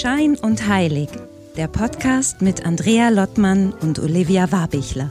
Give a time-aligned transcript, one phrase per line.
[0.00, 1.10] Schein und Heilig,
[1.58, 5.10] der Podcast mit Andrea Lottmann und Olivia Warbichler.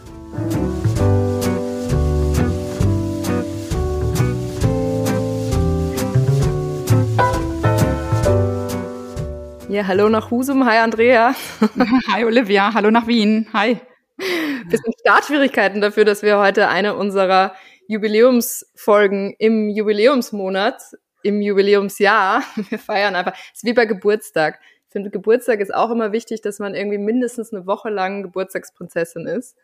[9.70, 10.66] Ja, hallo nach Husum.
[10.66, 11.36] Hi, Andrea.
[12.12, 12.74] Hi, Olivia.
[12.74, 13.48] Hallo nach Wien.
[13.54, 13.78] Hi.
[14.18, 17.54] Bisschen Startschwierigkeiten dafür, dass wir heute eine unserer
[17.88, 20.82] Jubiläumsfolgen im Jubiläumsmonat,
[21.22, 24.60] im Jubiläumsjahr, wir feiern einfach, es ist wie bei Geburtstag.
[24.90, 29.56] Finde, Geburtstag ist auch immer wichtig, dass man irgendwie mindestens eine Woche lang Geburtstagsprinzessin ist.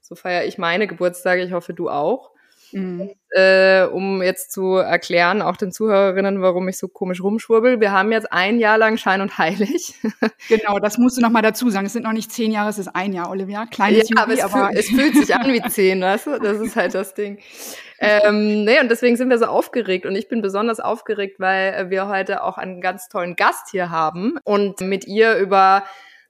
[0.00, 1.42] So feiere ich meine Geburtstage.
[1.42, 2.33] Ich hoffe, du auch.
[2.74, 3.10] Mhm.
[3.30, 7.80] Äh, um jetzt zu erklären, auch den Zuhörerinnen, warum ich so komisch rumschwurbel.
[7.80, 9.94] Wir haben jetzt ein Jahr lang Schein und Heilig.
[10.48, 11.86] genau, das musst du noch mal dazu sagen.
[11.86, 13.66] Es sind noch nicht zehn Jahre, es ist ein Jahr, Olivia.
[13.66, 16.38] Kleines ja, aber, es, Fühl, es fühlt sich an wie zehn, weißt du?
[16.38, 17.38] Das ist halt das Ding.
[18.00, 20.04] Ähm, nee, und deswegen sind wir so aufgeregt.
[20.04, 24.38] Und ich bin besonders aufgeregt, weil wir heute auch einen ganz tollen Gast hier haben
[24.44, 25.84] und mit ihr über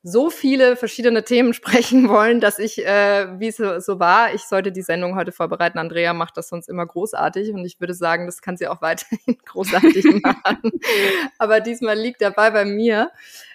[0.07, 4.71] so viele verschiedene Themen sprechen wollen, dass ich, äh, wie es so, war, ich sollte
[4.71, 5.79] die Sendung heute vorbereiten.
[5.79, 9.39] Andrea macht das sonst immer großartig und ich würde sagen, das kann sie auch weiterhin
[9.45, 10.73] großartig machen.
[11.39, 13.11] Aber diesmal liegt Ball bei mir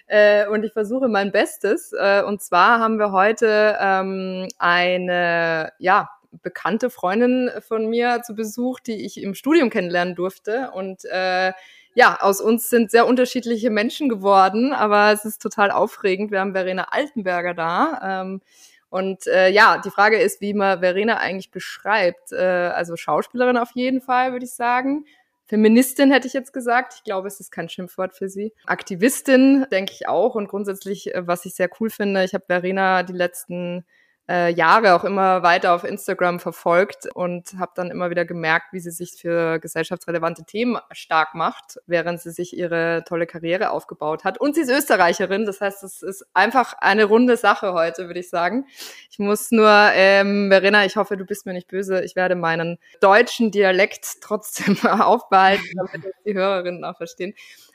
[0.06, 1.92] äh, und ich versuche mein Bestes.
[1.92, 6.10] Äh, und zwar haben wir heute ähm, eine, ja,
[6.42, 11.52] bekannte Freundin von mir zu Besuch, die ich im Studium kennenlernen durfte und äh,
[12.00, 16.30] ja, aus uns sind sehr unterschiedliche Menschen geworden, aber es ist total aufregend.
[16.30, 18.22] Wir haben Verena Altenberger da.
[18.22, 18.40] Ähm,
[18.88, 22.32] und äh, ja, die Frage ist, wie man Verena eigentlich beschreibt.
[22.32, 25.04] Äh, also Schauspielerin auf jeden Fall, würde ich sagen.
[25.44, 26.94] Feministin hätte ich jetzt gesagt.
[26.96, 28.54] Ich glaube, es ist kein Schimpfwort für sie.
[28.64, 30.36] Aktivistin, denke ich auch.
[30.36, 33.84] Und grundsätzlich, äh, was ich sehr cool finde, ich habe Verena die letzten
[34.30, 38.78] äh, Jahre auch immer weiter auf Instagram verfolgt und habe dann immer wieder gemerkt, wie
[38.78, 44.38] sie sich für gesellschaftsrelevante Themen stark macht, während sie sich ihre tolle Karriere aufgebaut hat.
[44.40, 48.30] Und sie ist Österreicherin, das heißt, es ist einfach eine runde Sache heute, würde ich
[48.30, 48.66] sagen.
[49.10, 52.78] Ich muss nur, ähm, Verena, ich hoffe, du bist mir nicht böse, ich werde meinen
[53.00, 57.34] deutschen Dialekt trotzdem aufbehalten, damit die Hörerinnen auch verstehen.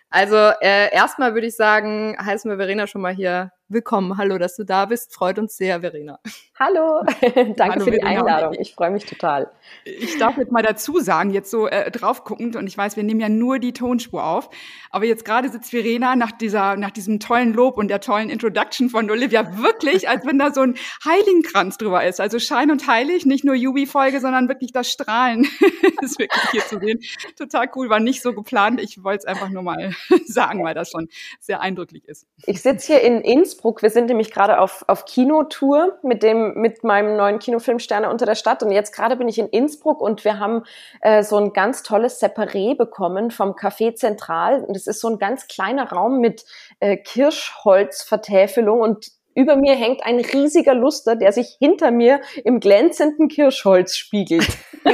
[0.10, 4.18] Also äh, erstmal würde ich sagen, heißen wir Verena schon mal hier willkommen.
[4.18, 5.14] Hallo, dass du da bist.
[5.14, 6.20] Freut uns sehr, Verena.
[6.58, 8.22] Hallo, danke Hallo, für die Verena.
[8.22, 8.56] Einladung.
[8.60, 9.52] Ich freue mich total.
[9.84, 13.04] Ich darf jetzt mal dazu sagen, jetzt so äh, drauf guckend, und ich weiß, wir
[13.04, 14.50] nehmen ja nur die Tonspur auf,
[14.92, 18.90] aber jetzt gerade sitzt Verena nach dieser, nach diesem tollen Lob und der tollen Introduction
[18.90, 22.22] von Olivia wirklich, als wenn da so ein Heiligenkranz drüber ist.
[22.22, 25.44] Also Schein und Heilig, nicht nur Jubi-Folge, sondern wirklich das Strahlen
[26.02, 27.00] ist wirklich hier zu sehen.
[27.38, 28.80] Total cool, war nicht so geplant.
[28.80, 29.94] Ich wollte es einfach nur mal
[30.26, 31.10] sagen, weil das schon
[31.40, 32.28] sehr eindrücklich ist.
[32.46, 33.82] Ich sitze hier in Innsbruck Innsbruck.
[33.82, 38.26] Wir sind nämlich gerade auf, auf Kinotour mit dem, mit meinem neuen Kinofilm Sterne unter
[38.26, 38.62] der Stadt.
[38.64, 40.64] Und jetzt gerade bin ich in Innsbruck und wir haben
[41.02, 44.64] äh, so ein ganz tolles Separé bekommen vom Café Zentral.
[44.64, 46.46] Und es ist so ein ganz kleiner Raum mit
[46.80, 53.28] äh, Kirschholzvertäfelung und über mir hängt ein riesiger Luster, der sich hinter mir im glänzenden
[53.28, 54.48] Kirschholz spiegelt.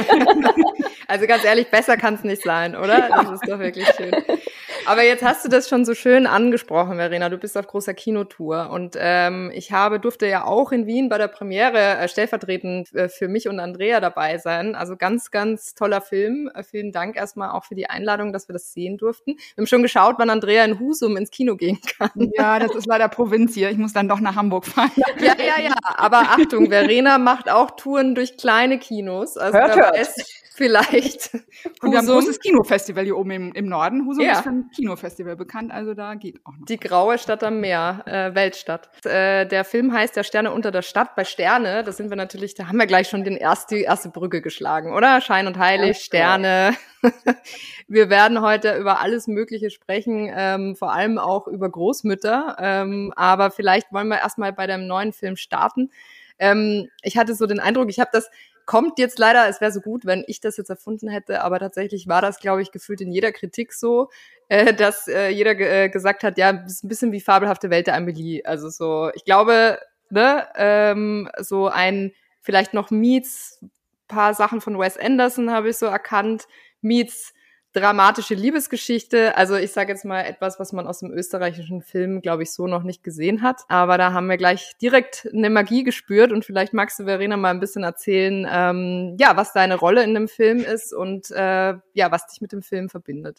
[1.08, 3.10] Also ganz ehrlich, besser kann es nicht sein, oder?
[3.10, 3.22] Ja.
[3.22, 4.12] Das ist doch wirklich schön.
[4.86, 7.28] Aber jetzt hast du das schon so schön angesprochen, Verena.
[7.28, 11.18] Du bist auf großer Kinotour und ähm, ich habe durfte ja auch in Wien bei
[11.18, 14.74] der Premiere äh, stellvertretend äh, für mich und Andrea dabei sein.
[14.74, 16.50] Also ganz, ganz toller Film.
[16.54, 19.36] Äh, vielen Dank erstmal auch für die Einladung, dass wir das sehen durften.
[19.36, 22.10] Wir haben schon geschaut, wann Andrea in Husum ins Kino gehen kann.
[22.36, 23.70] Ja, das ist leider Provinz hier.
[23.70, 24.90] Ich muss dann doch nach Hamburg fahren.
[25.18, 25.74] Ja, ja, ja.
[25.82, 29.36] Aber Achtung, Verena macht auch Touren durch kleine Kinos.
[29.36, 29.96] Also hört, hört.
[30.54, 31.34] Vielleicht.
[31.80, 34.06] Und wir haben ein großes Kinofestival hier oben im, im Norden.
[34.06, 34.32] Husum ja.
[34.32, 36.66] ist für Kinofestival bekannt, also da geht auch noch.
[36.66, 38.90] Die graue Stadt am Meer, äh, Weltstadt.
[39.04, 41.14] Äh, der Film heißt Der Sterne unter der Stadt.
[41.14, 44.08] Bei Sterne, da sind wir natürlich, da haben wir gleich schon den erst, die erste
[44.08, 45.20] Brücke geschlagen, oder?
[45.20, 46.76] Schein und Heilig, ja, Sterne.
[47.88, 52.56] wir werden heute über alles Mögliche sprechen, ähm, vor allem auch über Großmütter.
[52.58, 55.90] Ähm, aber vielleicht wollen wir erstmal bei dem neuen Film starten.
[56.38, 58.30] Ähm, ich hatte so den Eindruck, ich habe das
[58.66, 62.08] kommt jetzt leider, es wäre so gut, wenn ich das jetzt erfunden hätte, aber tatsächlich
[62.08, 64.10] war das, glaube ich, gefühlt in jeder Kritik so,
[64.48, 67.94] äh, dass äh, jeder äh, gesagt hat, ja, ist ein bisschen wie fabelhafte Welt der
[67.94, 68.44] Amelie.
[68.44, 69.78] Also so, ich glaube,
[70.10, 73.64] ne, ähm, so ein vielleicht noch Meets,
[74.08, 76.46] paar Sachen von Wes Anderson habe ich so erkannt,
[76.82, 77.32] Meets
[77.72, 79.36] dramatische Liebesgeschichte.
[79.36, 82.66] Also ich sage jetzt mal etwas, was man aus dem österreichischen Film, glaube ich, so
[82.66, 83.62] noch nicht gesehen hat.
[83.68, 87.50] Aber da haben wir gleich direkt eine Magie gespürt und vielleicht magst du, Verena, mal
[87.50, 92.10] ein bisschen erzählen, ähm, ja, was deine Rolle in dem Film ist und äh, ja,
[92.10, 93.38] was dich mit dem Film verbindet.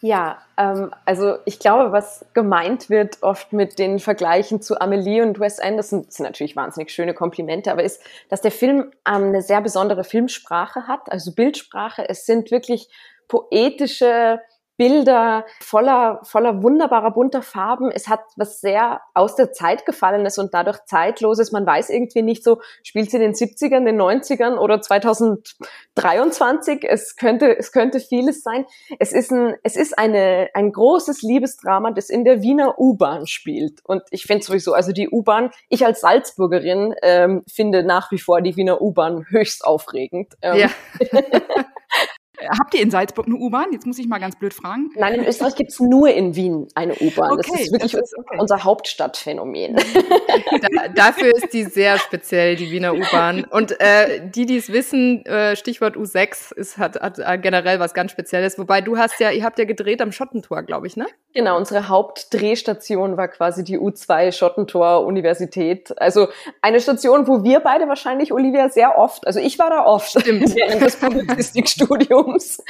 [0.00, 5.40] Ja, ähm, also ich glaube, was gemeint wird oft mit den Vergleichen zu Amelie und
[5.40, 9.40] Wes Anderson, das sind natürlich wahnsinnig schöne Komplimente, aber ist, dass der Film ähm, eine
[9.40, 12.06] sehr besondere Filmsprache hat, also Bildsprache.
[12.08, 12.90] Es sind wirklich
[13.28, 14.40] poetische
[14.76, 17.90] Bilder voller, voller wunderbarer bunter Farben.
[17.90, 21.50] Es hat was sehr aus der Zeit gefallenes und dadurch zeitloses.
[21.50, 26.84] Man weiß irgendwie nicht so, spielt sie in den 70ern, den 90ern oder 2023.
[26.86, 28.66] Es könnte, es könnte vieles sein.
[28.98, 33.80] Es ist ein, es ist eine, ein großes Liebesdrama, das in der Wiener U-Bahn spielt.
[33.84, 38.42] Und ich finde sowieso, also die U-Bahn, ich als Salzburgerin ähm, finde nach wie vor
[38.42, 40.34] die Wiener U-Bahn höchst aufregend.
[40.42, 40.68] Ähm, ja.
[42.58, 43.72] Habt ihr in Salzburg eine U-Bahn?
[43.72, 44.90] Jetzt muss ich mal ganz blöd fragen.
[44.96, 47.32] Nein, in Österreich gibt es nur in Wien eine U-Bahn.
[47.32, 48.36] Okay, das ist wirklich das ist okay.
[48.38, 49.76] unser Hauptstadtphänomen.
[49.76, 53.44] Da, dafür ist die sehr speziell, die Wiener U-Bahn.
[53.44, 58.10] Und äh, die, die es wissen, äh, Stichwort U6, ist, hat, hat generell was ganz
[58.10, 58.58] Spezielles.
[58.58, 61.06] Wobei du hast ja, ihr habt ja gedreht am Schottentor, glaube ich, ne?
[61.34, 65.98] Genau, unsere Hauptdrehstation war quasi die U2 Schottentor Universität.
[66.00, 66.28] Also
[66.62, 70.54] eine Station, wo wir beide wahrscheinlich, Olivia, sehr oft, also ich war da oft Stimmt.
[70.54, 72.62] während des Publizistikstudiums Museums.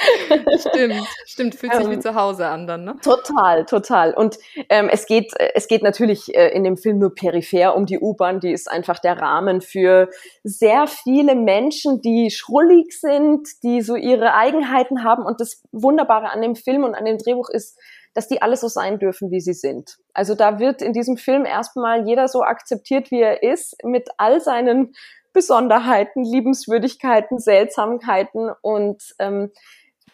[0.69, 2.95] Stimmt, stimmt, fühlt sich ähm, wie zu Hause an dann, ne?
[3.01, 4.13] Total, total.
[4.13, 4.37] Und
[4.69, 8.39] ähm, es geht, es geht natürlich äh, in dem Film nur peripher um die U-Bahn.
[8.39, 10.09] Die ist einfach der Rahmen für
[10.43, 15.25] sehr viele Menschen, die schrullig sind, die so ihre Eigenheiten haben.
[15.25, 17.77] Und das Wunderbare an dem Film und an dem Drehbuch ist,
[18.17, 19.99] dass die alle so sein dürfen, wie sie sind.
[20.11, 24.41] Also da wird in diesem Film erstmal jeder so akzeptiert, wie er ist, mit all
[24.41, 24.95] seinen
[25.37, 29.51] Besonderheiten, Liebenswürdigkeiten, Seltsamkeiten und ähm,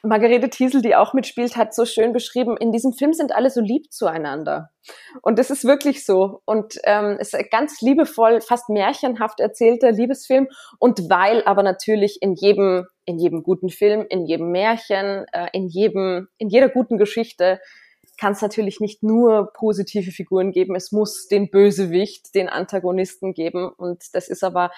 [0.05, 3.61] Margarete Thiesel, die auch mitspielt, hat so schön beschrieben, in diesem Film sind alle so
[3.61, 4.69] lieb zueinander.
[5.21, 6.41] Und das ist wirklich so.
[6.43, 10.49] Und ähm, es ist ein ganz liebevoll, fast märchenhaft erzählter Liebesfilm.
[10.77, 15.69] Und weil aber natürlich in jedem, in jedem guten Film, in jedem Märchen, äh, in
[15.69, 17.61] jedem, in jeder guten Geschichte
[18.19, 20.75] kann es natürlich nicht nur positive Figuren geben.
[20.75, 23.69] Es muss den Bösewicht, den Antagonisten geben.
[23.69, 24.71] Und das ist aber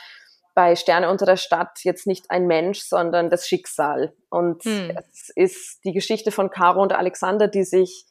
[0.55, 4.13] bei Sterne unter der Stadt jetzt nicht ein Mensch, sondern das Schicksal.
[4.29, 4.97] Und hm.
[4.97, 8.05] es ist die Geschichte von Caro und Alexander, die sich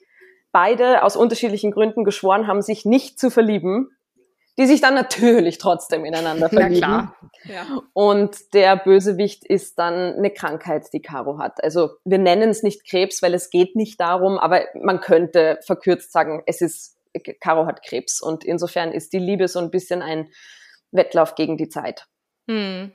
[0.53, 3.91] beide aus unterschiedlichen Gründen geschworen haben, sich nicht zu verlieben,
[4.59, 6.81] die sich dann natürlich trotzdem ineinander verlieben.
[6.81, 7.17] Ja, klar.
[7.45, 7.83] Ja.
[7.95, 11.65] Und der Bösewicht ist dann eine Krankheit, die Caro hat.
[11.65, 16.13] Also wir nennen es nicht Krebs, weil es geht nicht darum, aber man könnte verkürzt
[16.13, 16.99] sagen, es ist,
[17.41, 18.21] Caro hat Krebs.
[18.21, 20.29] Und insofern ist die Liebe so ein bisschen ein
[20.93, 22.07] Wettlauf gegen die Zeit.
[22.49, 22.93] Hm.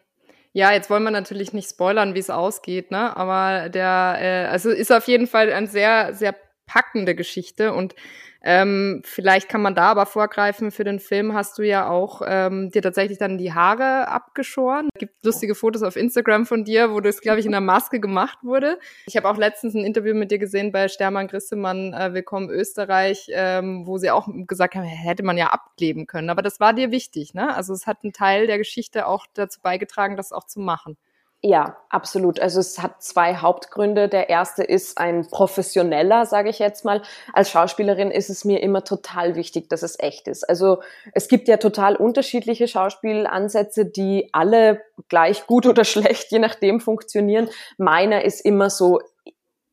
[0.53, 3.15] Ja, jetzt wollen wir natürlich nicht spoilern, wie es ausgeht, ne?
[3.15, 6.35] Aber der, äh, also ist auf jeden Fall eine sehr, sehr
[6.69, 7.95] packende Geschichte und
[8.41, 10.71] ähm, vielleicht kann man da aber vorgreifen.
[10.71, 14.87] Für den Film hast du ja auch ähm, dir tatsächlich dann die Haare abgeschoren.
[14.93, 17.99] Es gibt lustige Fotos auf Instagram von dir, wo das, glaube ich, in der Maske
[17.99, 18.79] gemacht wurde.
[19.07, 23.27] Ich habe auch letztens ein Interview mit dir gesehen bei Stermann Grissemann, äh, Willkommen Österreich,
[23.33, 26.29] ähm, wo sie auch gesagt haben, hätte man ja abkleben können.
[26.29, 27.53] Aber das war dir wichtig, ne?
[27.53, 30.97] Also es hat einen Teil der Geschichte auch dazu beigetragen, das auch zu machen.
[31.41, 32.41] Ja, absolut.
[32.41, 34.09] Also es hat zwei Hauptgründe.
[34.09, 37.01] Der erste ist ein professioneller, sage ich jetzt mal.
[37.31, 40.43] Als Schauspielerin ist es mir immer total wichtig, dass es echt ist.
[40.43, 40.81] Also
[41.13, 47.49] es gibt ja total unterschiedliche Schauspielansätze, die alle gleich gut oder schlecht, je nachdem funktionieren.
[47.77, 48.99] Meiner ist immer so,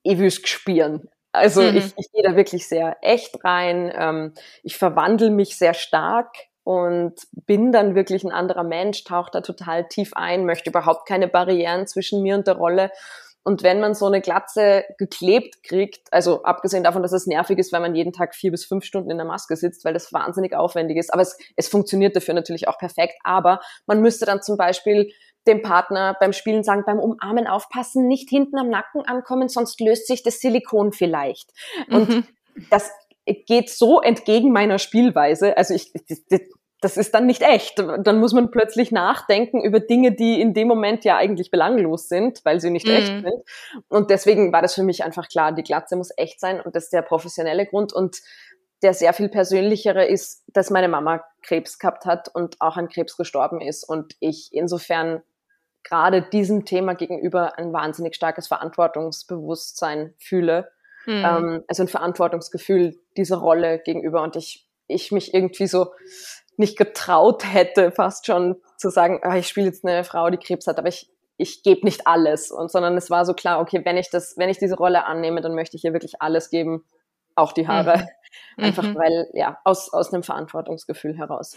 [0.04, 1.08] ich will spielen.
[1.32, 1.78] Also mhm.
[1.78, 3.92] ich, ich gehe da wirklich sehr echt rein.
[3.92, 6.32] Ähm, ich verwandle mich sehr stark
[6.66, 7.14] und
[7.46, 11.86] bin dann wirklich ein anderer Mensch, taucht da total tief ein, möchte überhaupt keine Barrieren
[11.86, 12.90] zwischen mir und der Rolle.
[13.44, 17.73] Und wenn man so eine Glatze geklebt kriegt, also abgesehen davon, dass es nervig ist,
[17.73, 20.56] weil man jeden Tag vier bis fünf Stunden in der Maske sitzt, weil das wahnsinnig
[20.56, 23.14] aufwendig ist, aber es, es funktioniert dafür natürlich auch perfekt.
[23.23, 25.12] Aber man müsste dann zum Beispiel
[25.46, 30.08] dem Partner beim Spielen sagen, beim Umarmen aufpassen, nicht hinten am Nacken ankommen, sonst löst
[30.08, 31.52] sich das Silikon vielleicht.
[31.88, 32.26] Und mhm.
[32.70, 32.90] das
[33.46, 35.56] geht so entgegen meiner Spielweise.
[35.56, 36.40] Also ich, das,
[36.80, 37.78] das ist dann nicht echt.
[37.78, 42.45] Dann muss man plötzlich nachdenken über Dinge, die in dem Moment ja eigentlich belanglos sind,
[42.45, 42.92] weil sie nicht mhm.
[42.92, 43.42] echt sind.
[43.88, 46.85] Und deswegen war das für mich einfach klar, die Glatze muss echt sein und das
[46.85, 47.92] ist der professionelle Grund.
[47.92, 48.18] Und
[48.83, 53.16] der sehr viel persönlichere ist, dass meine Mama Krebs gehabt hat und auch an Krebs
[53.16, 53.85] gestorben ist.
[53.85, 55.23] Und ich insofern
[55.83, 60.68] gerade diesem Thema gegenüber ein wahnsinnig starkes Verantwortungsbewusstsein fühle
[61.06, 61.25] Mhm.
[61.25, 65.92] Ähm, also ein Verantwortungsgefühl dieser Rolle gegenüber und ich, ich mich irgendwie so
[66.58, 70.66] nicht getraut hätte, fast schon zu sagen, ah, ich spiele jetzt eine Frau, die Krebs
[70.66, 72.50] hat, aber ich, ich gebe nicht alles.
[72.50, 75.40] Und sondern es war so klar, okay, wenn ich das, wenn ich diese Rolle annehme,
[75.40, 76.84] dann möchte ich ihr wirklich alles geben,
[77.34, 78.08] auch die Haare.
[78.56, 78.64] Mhm.
[78.64, 78.96] Einfach mhm.
[78.96, 81.56] weil, ja, aus, aus einem Verantwortungsgefühl heraus.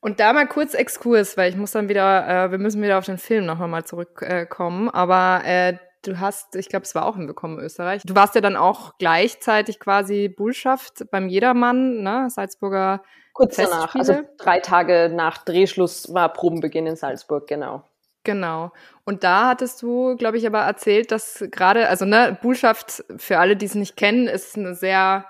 [0.00, 3.04] Und da mal kurz Exkurs, weil ich muss dann wieder, äh, wir müssen wieder auf
[3.04, 4.88] den Film noch mal zurückkommen.
[4.88, 8.02] Äh, aber äh, Du hast, ich glaube, es war auch in Willkommen Österreich.
[8.06, 12.28] Du warst ja dann auch gleichzeitig quasi Bullschaft beim Jedermann, ne?
[12.30, 13.02] Salzburger
[13.34, 17.84] Kurz danach, also drei Tage nach Drehschluss war Probenbeginn in Salzburg, genau.
[18.24, 18.72] Genau.
[19.04, 23.56] Und da hattest du, glaube ich, aber erzählt, dass gerade, also ne, Bullschaft, für alle,
[23.56, 25.26] die es nicht kennen, ist eine sehr,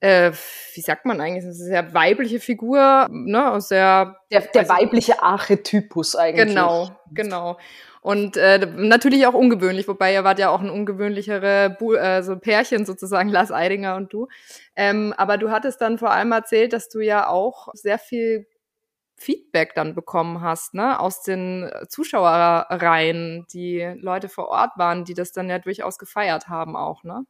[0.00, 0.32] äh,
[0.74, 4.16] wie sagt man eigentlich, eine sehr weibliche Figur, ne, sehr.
[4.32, 6.48] Der, der also, weibliche Archetypus eigentlich.
[6.48, 7.58] Genau, genau.
[8.04, 12.36] Und äh, natürlich auch ungewöhnlich, wobei ihr wart ja auch ein ungewöhnlichere Bu äh, so
[12.38, 14.28] Pärchen sozusagen, Lars Eidinger und du.
[14.76, 18.46] Ähm, aber du hattest dann vor allem erzählt, dass du ja auch sehr viel
[19.16, 25.32] Feedback dann bekommen hast, ne, aus den Zuschauerreihen, die Leute vor Ort waren, die das
[25.32, 27.24] dann ja durchaus gefeiert haben auch, ne?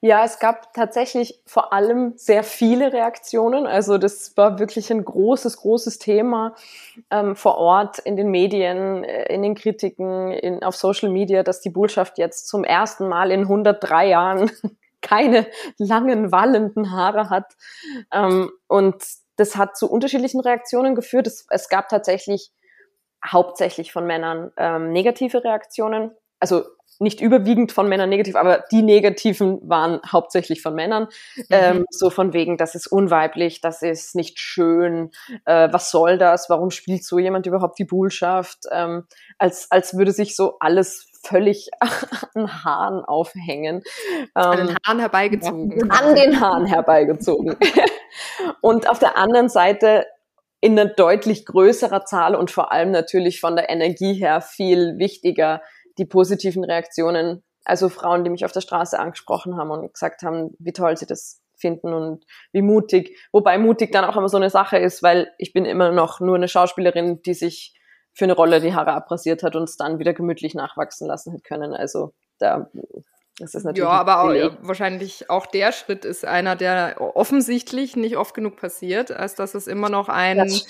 [0.00, 3.66] Ja, es gab tatsächlich vor allem sehr viele Reaktionen.
[3.66, 6.54] Also das war wirklich ein großes, großes Thema
[7.10, 11.60] ähm, vor Ort in den Medien, äh, in den Kritiken, in, auf Social Media, dass
[11.60, 14.50] die Botschaft jetzt zum ersten Mal in 103 Jahren
[15.02, 15.46] keine
[15.78, 17.54] langen, wallenden Haare hat.
[18.12, 19.02] Ähm, und
[19.36, 21.26] das hat zu unterschiedlichen Reaktionen geführt.
[21.26, 22.50] Es, es gab tatsächlich
[23.24, 26.10] hauptsächlich von Männern ähm, negative Reaktionen.
[26.40, 26.64] Also
[27.00, 31.08] nicht überwiegend von Männern negativ, aber die negativen waren hauptsächlich von Männern.
[31.36, 31.44] Mhm.
[31.50, 35.10] Ähm, so von wegen, das ist unweiblich, das ist nicht schön,
[35.44, 38.60] äh, was soll das, warum spielt so jemand überhaupt die Bullschaft?
[38.70, 39.04] Ähm,
[39.38, 41.68] als, als würde sich so alles völlig
[42.34, 43.82] an Haaren aufhängen.
[44.16, 45.90] Ähm, an den Haaren herbeigezogen.
[45.90, 47.56] An den Haaren herbeigezogen.
[48.60, 50.06] und auf der anderen Seite
[50.60, 55.62] in einer deutlich größerer Zahl und vor allem natürlich von der Energie her viel wichtiger
[55.98, 60.54] die positiven Reaktionen, also Frauen, die mich auf der Straße angesprochen haben und gesagt haben,
[60.58, 63.18] wie toll sie das finden und wie mutig.
[63.32, 66.36] Wobei mutig dann auch immer so eine Sache ist, weil ich bin immer noch nur
[66.36, 67.74] eine Schauspielerin, die sich
[68.12, 71.44] für eine Rolle die Haare abrasiert hat und es dann wieder gemütlich nachwachsen lassen hat
[71.44, 71.74] können.
[71.74, 72.70] Also da
[73.38, 77.94] das ist natürlich ja, aber auch, ja, wahrscheinlich auch der Schritt ist einer, der offensichtlich
[77.94, 80.66] nicht oft genug passiert, als dass es immer noch ein das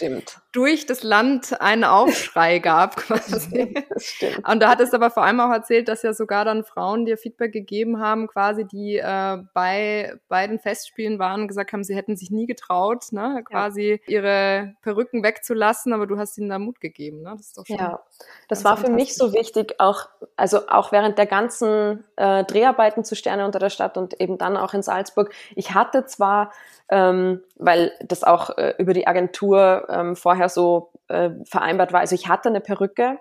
[0.57, 3.75] durch das Land einen Aufschrei gab quasi.
[3.91, 4.49] Das stimmt.
[4.49, 7.19] Und da hat es aber vor allem auch erzählt, dass ja sogar dann Frauen dir
[7.19, 12.31] Feedback gegeben haben, quasi die äh, bei beiden Festspielen waren gesagt haben, sie hätten sich
[12.31, 14.13] nie getraut, ne, quasi ja.
[14.13, 17.35] ihre Perücken wegzulassen, aber du hast ihnen da Mut gegeben, ne?
[17.37, 18.01] Das ist doch schon ja,
[18.49, 23.15] das war für mich so wichtig, auch also auch während der ganzen äh, Dreharbeiten zu
[23.15, 25.33] Sterne unter der Stadt und eben dann auch in Salzburg.
[25.55, 26.53] Ich hatte zwar,
[26.89, 32.15] ähm, weil das auch äh, über die Agentur ähm, vorher so äh, vereinbart war, also
[32.15, 33.19] ich hatte eine Perücke,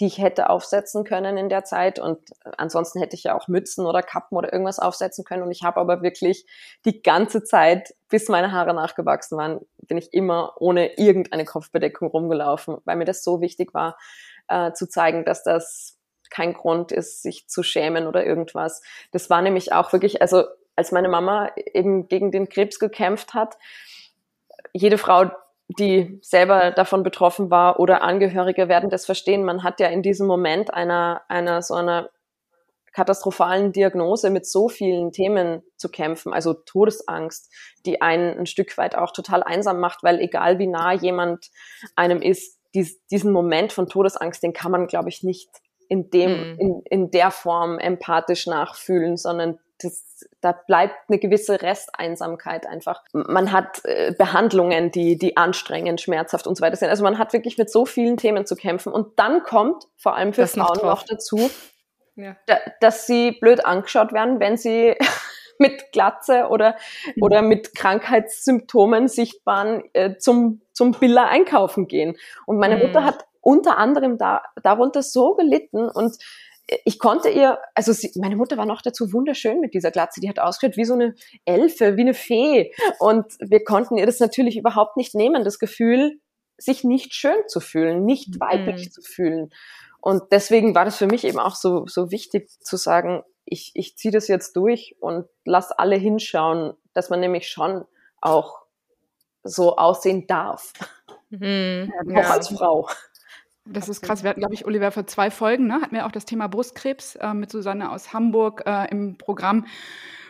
[0.00, 2.18] die ich hätte aufsetzen können in der Zeit und
[2.58, 5.80] ansonsten hätte ich ja auch Mützen oder Kappen oder irgendwas aufsetzen können und ich habe
[5.80, 6.46] aber wirklich
[6.84, 12.78] die ganze Zeit, bis meine Haare nachgewachsen waren, bin ich immer ohne irgendeine Kopfbedeckung rumgelaufen,
[12.84, 13.96] weil mir das so wichtig war,
[14.48, 15.96] äh, zu zeigen, dass das
[16.28, 18.82] kein Grund ist, sich zu schämen oder irgendwas.
[19.12, 23.56] Das war nämlich auch wirklich, also als meine Mama eben gegen den Krebs gekämpft hat,
[24.72, 25.30] jede Frau,
[25.68, 29.44] die selber davon betroffen war oder Angehörige werden das verstehen.
[29.44, 32.10] Man hat ja in diesem Moment einer, einer so einer
[32.92, 37.52] katastrophalen Diagnose mit so vielen Themen zu kämpfen, also Todesangst,
[37.84, 41.50] die einen ein Stück weit auch total einsam macht, weil egal wie nah jemand
[41.96, 45.48] einem ist, dies, diesen Moment von Todesangst, den kann man, glaube ich, nicht
[45.88, 46.58] in dem, mhm.
[46.58, 53.02] in, in der Form empathisch nachfühlen, sondern das, da bleibt eine gewisse Resteinsamkeit einfach.
[53.12, 56.88] Man hat äh, Behandlungen, die, die anstrengend, schmerzhaft und so weiter sind.
[56.88, 58.92] Also man hat wirklich mit so vielen Themen zu kämpfen.
[58.92, 61.50] Und dann kommt vor allem für das Frauen noch, dazu,
[62.16, 62.36] ja.
[62.46, 64.96] da, dass sie blöd angeschaut werden, wenn sie
[65.58, 66.76] mit Glatze oder,
[67.14, 67.22] mhm.
[67.22, 72.16] oder mit Krankheitssymptomen sichtbaren äh, zum, zum Biller einkaufen gehen.
[72.46, 72.82] Und meine mhm.
[72.82, 76.16] Mutter hat unter anderem da, darunter so gelitten und
[76.84, 80.28] ich konnte ihr, also sie, meine Mutter war noch dazu wunderschön mit dieser Glatze, die
[80.28, 82.72] hat ausgeschaut wie so eine Elfe, wie eine Fee.
[82.98, 86.20] Und wir konnten ihr das natürlich überhaupt nicht nehmen, das Gefühl,
[86.56, 88.90] sich nicht schön zu fühlen, nicht weiblich mhm.
[88.90, 89.50] zu fühlen.
[90.00, 93.96] Und deswegen war das für mich eben auch so, so wichtig zu sagen, ich, ich
[93.96, 97.84] ziehe das jetzt durch und lass alle hinschauen, dass man nämlich schon
[98.20, 98.60] auch
[99.42, 100.72] so aussehen darf.
[101.30, 102.30] Mhm, auch ja.
[102.30, 102.88] als Frau.
[103.66, 104.22] Das ist krass.
[104.22, 107.16] Wir hatten, glaube ich, Oliver, vor zwei Folgen, ne, hatten wir auch das Thema Brustkrebs
[107.16, 109.66] äh, mit Susanne aus Hamburg äh, im Programm.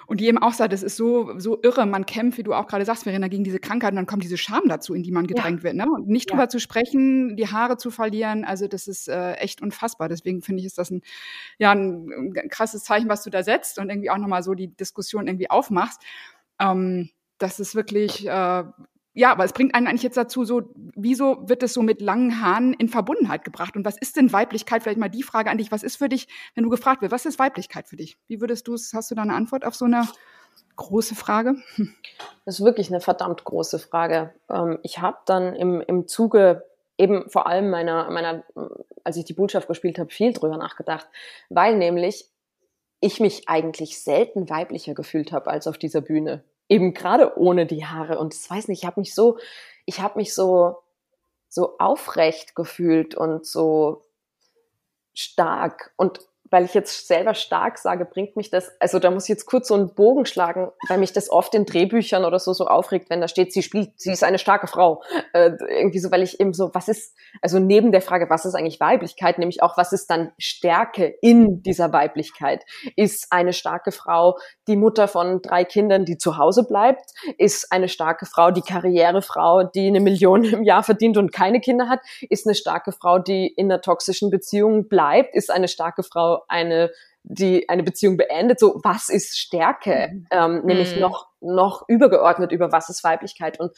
[0.07, 1.87] Und die eben auch sagt, das ist so, so irre.
[1.87, 4.37] Man kämpft, wie du auch gerade sagst, Verena, gegen diese Krankheit und dann kommt diese
[4.37, 5.65] Scham dazu, in die man gedrängt ja.
[5.65, 5.77] wird.
[5.77, 5.87] Ne?
[5.87, 6.37] Und nicht ja.
[6.37, 10.09] drüber zu sprechen, die Haare zu verlieren, also das ist äh, echt unfassbar.
[10.09, 11.01] Deswegen finde ich, ist das ein,
[11.59, 14.69] ja, ein, ein krasses Zeichen, was du da setzt und irgendwie auch nochmal so die
[14.69, 16.03] Diskussion irgendwie aufmachst.
[16.61, 18.65] Ähm, das ist wirklich äh,
[19.17, 22.43] ja, aber es bringt einen eigentlich jetzt dazu, so, wieso wird es so mit langen
[22.43, 23.77] Haaren in Verbundenheit gebracht?
[23.77, 24.83] Und was ist denn Weiblichkeit?
[24.83, 25.71] Vielleicht mal die Frage an dich.
[25.71, 28.19] Was ist für dich, wenn du gefragt wirst, was ist Weiblichkeit für dich?
[28.27, 30.09] Wie würdest du es, hast du da eine Antwort auf so eine
[30.77, 31.55] große Frage?
[32.45, 34.35] Das ist wirklich eine verdammt große Frage.
[34.51, 36.65] Ähm, ich habe dann im, im Zuge
[36.99, 38.43] eben vor allem meiner, meiner,
[39.05, 41.09] als ich die Botschaft gespielt habe, viel drüber nachgedacht,
[41.49, 42.29] weil nämlich
[43.01, 46.43] ich mich eigentlich selten weiblicher gefühlt habe als auf dieser Bühne.
[46.69, 48.19] Eben gerade ohne die Haare.
[48.19, 49.39] Und ich weiß nicht, ich habe mich so,
[49.85, 50.79] ich habe mich so,
[51.49, 54.05] so aufrecht gefühlt und so
[55.15, 55.93] stark.
[55.97, 56.21] Und
[56.55, 59.67] weil ich jetzt selber stark sage, bringt mich das, also da muss ich jetzt kurz
[59.67, 63.21] so einen Bogen schlagen, weil mich das oft in Drehbüchern oder so so aufregt, wenn
[63.21, 65.03] da steht, sie spielt, sie ist eine starke Frau.
[65.33, 68.55] Äh, irgendwie so, weil ich eben so, was ist, also neben der Frage, was ist
[68.55, 72.65] eigentlich Weiblichkeit, nämlich auch, was ist dann Stärke in dieser Weiblichkeit?
[72.95, 77.11] Ist eine starke Frau die Mutter von drei Kindern, die zu Hause bleibt?
[77.37, 81.89] Ist eine starke Frau die Karrierefrau, die eine Million im Jahr verdient und keine Kinder
[81.89, 81.99] hat?
[82.31, 85.35] Ist eine starke Frau, die in einer toxischen Beziehung bleibt?
[85.35, 86.91] Ist eine starke Frau eine
[87.25, 90.27] die eine Beziehung beendet, so was ist Stärke, mhm.
[90.31, 91.01] ähm, nämlich mhm.
[91.01, 93.73] noch noch übergeordnet über was ist Weiblichkeit und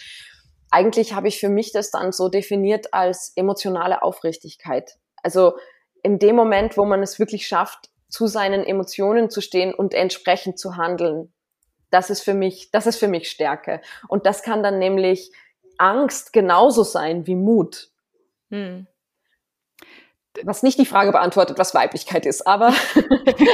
[0.70, 4.96] eigentlich habe ich für mich das dann so definiert als emotionale Aufrichtigkeit.
[5.22, 5.56] Also
[6.02, 10.58] in dem Moment, wo man es wirklich schafft, zu seinen Emotionen zu stehen und entsprechend
[10.58, 11.32] zu handeln,
[11.90, 13.80] das ist für mich, das ist für mich Stärke.
[14.08, 15.30] Und das kann dann nämlich
[15.78, 17.90] Angst genauso sein wie Mut.
[18.50, 18.88] Hm
[20.44, 22.68] was nicht die Frage beantwortet, was Weiblichkeit ist, aber.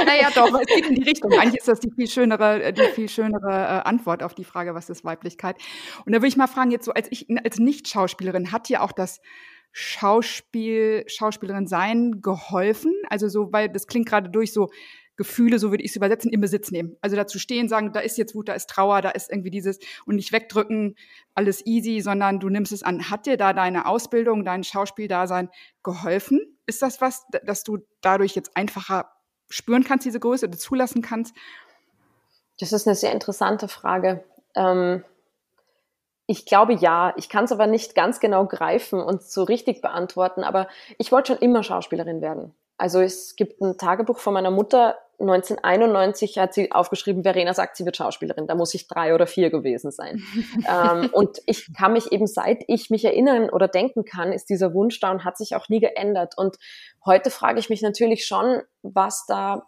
[0.07, 1.33] naja, doch, es geht in die Richtung.
[1.33, 4.75] Eigentlich ist das die viel schönere, äh, die viel schönere äh, Antwort auf die Frage,
[4.75, 5.57] was ist Weiblichkeit.
[6.05, 8.93] Und da würde ich mal fragen, jetzt so als ich, als Nicht-Schauspielerin, hat dir auch
[8.93, 9.21] das
[9.73, 12.93] Schauspiel, Schauspielerin sein geholfen?
[13.09, 14.71] Also so, weil das klingt gerade durch so,
[15.17, 16.97] Gefühle, so würde ich es übersetzen, in Besitz nehmen.
[17.01, 19.79] Also dazu stehen, sagen, da ist jetzt Wut, da ist Trauer, da ist irgendwie dieses
[20.07, 20.97] und nicht wegdrücken,
[21.35, 23.11] alles easy, sondern du nimmst es an.
[23.11, 25.51] Hat dir da deine Ausbildung, dein Schauspieldasein
[25.83, 26.41] geholfen?
[26.67, 29.13] Ist das was, dass du dadurch jetzt einfacher
[29.49, 31.37] spüren kannst, diese Größe, oder zulassen kannst?
[32.59, 34.25] Das ist eine sehr interessante Frage.
[34.55, 35.05] Ähm,
[36.27, 37.13] ich glaube ja.
[37.17, 40.45] Ich kann es aber nicht ganz genau greifen und so richtig beantworten.
[40.45, 42.55] Aber ich wollte schon immer Schauspielerin werden.
[42.83, 44.99] Also es gibt ein Tagebuch von meiner Mutter.
[45.21, 48.49] 1991 hat sie aufgeschrieben, Verena sagt, sie wird Schauspielerin.
[48.49, 50.21] Da muss ich drei oder vier gewesen sein.
[50.69, 54.75] ähm, und ich kann mich eben, seit ich mich erinnern oder denken kann, ist dieser
[54.75, 56.37] Wunsch da und hat sich auch nie geändert.
[56.37, 56.57] Und
[57.07, 59.63] heute frage ich mich natürlich schon, was da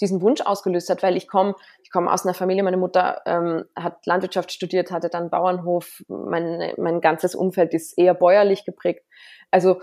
[0.00, 3.64] diesen Wunsch ausgelöst hat, weil ich komme ich komme aus einer Familie, meine Mutter ähm,
[3.76, 9.06] hat Landwirtschaft studiert, hatte dann Bauernhof, mein, mein ganzes Umfeld ist eher bäuerlich geprägt.
[9.52, 9.80] Also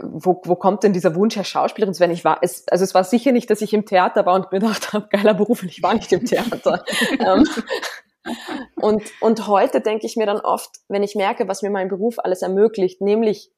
[0.00, 2.12] wo, wo kommt denn dieser Wunsch her, Schauspielerin zu werden?
[2.12, 4.60] Ich war, es, also es war sicher nicht, dass ich im Theater war und mir
[4.60, 6.84] gedacht habe, geiler Beruf, und ich war nicht im Theater.
[7.20, 7.44] Ähm,
[8.76, 12.18] und, und heute denke ich mir dann oft, wenn ich merke, was mir mein Beruf
[12.18, 13.50] alles ermöglicht, nämlich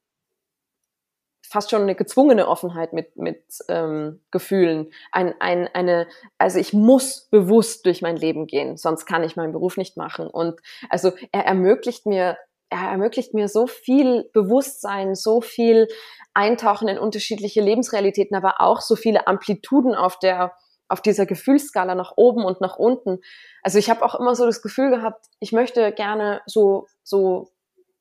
[1.46, 4.90] fast schon eine gezwungene Offenheit mit, mit ähm, Gefühlen.
[5.10, 6.06] Ein, ein, eine,
[6.38, 10.28] also ich muss bewusst durch mein Leben gehen, sonst kann ich meinen Beruf nicht machen.
[10.28, 12.38] Und also er ermöglicht mir
[12.72, 15.88] er ermöglicht mir so viel Bewusstsein, so viel
[16.34, 20.52] Eintauchen in unterschiedliche Lebensrealitäten, aber auch so viele Amplituden auf der
[20.88, 23.20] auf dieser Gefühlsskala nach oben und nach unten.
[23.62, 27.50] Also ich habe auch immer so das Gefühl gehabt, ich möchte gerne so so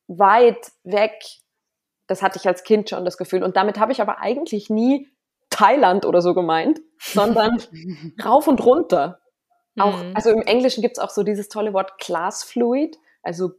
[0.08, 1.24] weit weg.
[2.08, 5.10] Das hatte ich als Kind schon das Gefühl und damit habe ich aber eigentlich nie
[5.50, 7.62] Thailand oder so gemeint, sondern
[8.24, 9.20] rauf und runter.
[9.80, 10.12] Auch, mhm.
[10.16, 13.52] also im Englischen gibt's auch so dieses tolle Wort Class Fluid also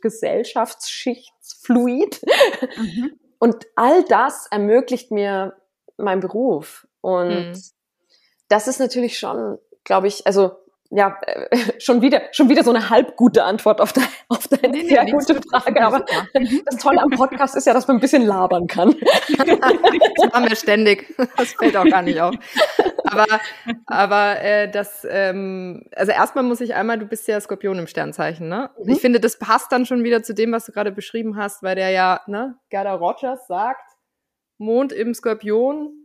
[0.00, 2.20] Gesellschaftsschichtsfluid.
[2.76, 3.18] Mhm.
[3.38, 5.56] Und all das ermöglicht mir
[5.96, 6.86] mein Beruf.
[7.00, 7.60] Und mhm.
[8.48, 10.61] das ist natürlich schon, glaube ich, also
[10.94, 14.72] ja, äh, schon wieder, schon wieder so eine halb gute Antwort auf, de, auf deine
[14.76, 15.84] nee, sehr nee, gute Frage.
[15.84, 16.62] Aber mhm.
[16.66, 18.94] das Tolle am Podcast ist ja, dass man ein bisschen labern kann.
[19.38, 21.14] das machen wir ständig.
[21.36, 22.34] Das fällt auch gar nicht auf.
[23.04, 23.26] Aber,
[23.86, 28.48] aber äh, das, ähm, also erstmal muss ich einmal, du bist ja Skorpion im Sternzeichen,
[28.48, 28.70] ne?
[28.78, 28.92] Mhm.
[28.92, 31.74] Ich finde, das passt dann schon wieder zu dem, was du gerade beschrieben hast, weil
[31.74, 33.90] der ja, ne, Gerda Rogers sagt,
[34.58, 36.02] Mond im Skorpion,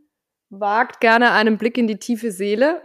[0.49, 2.81] wagt gerne einen Blick in die tiefe Seele.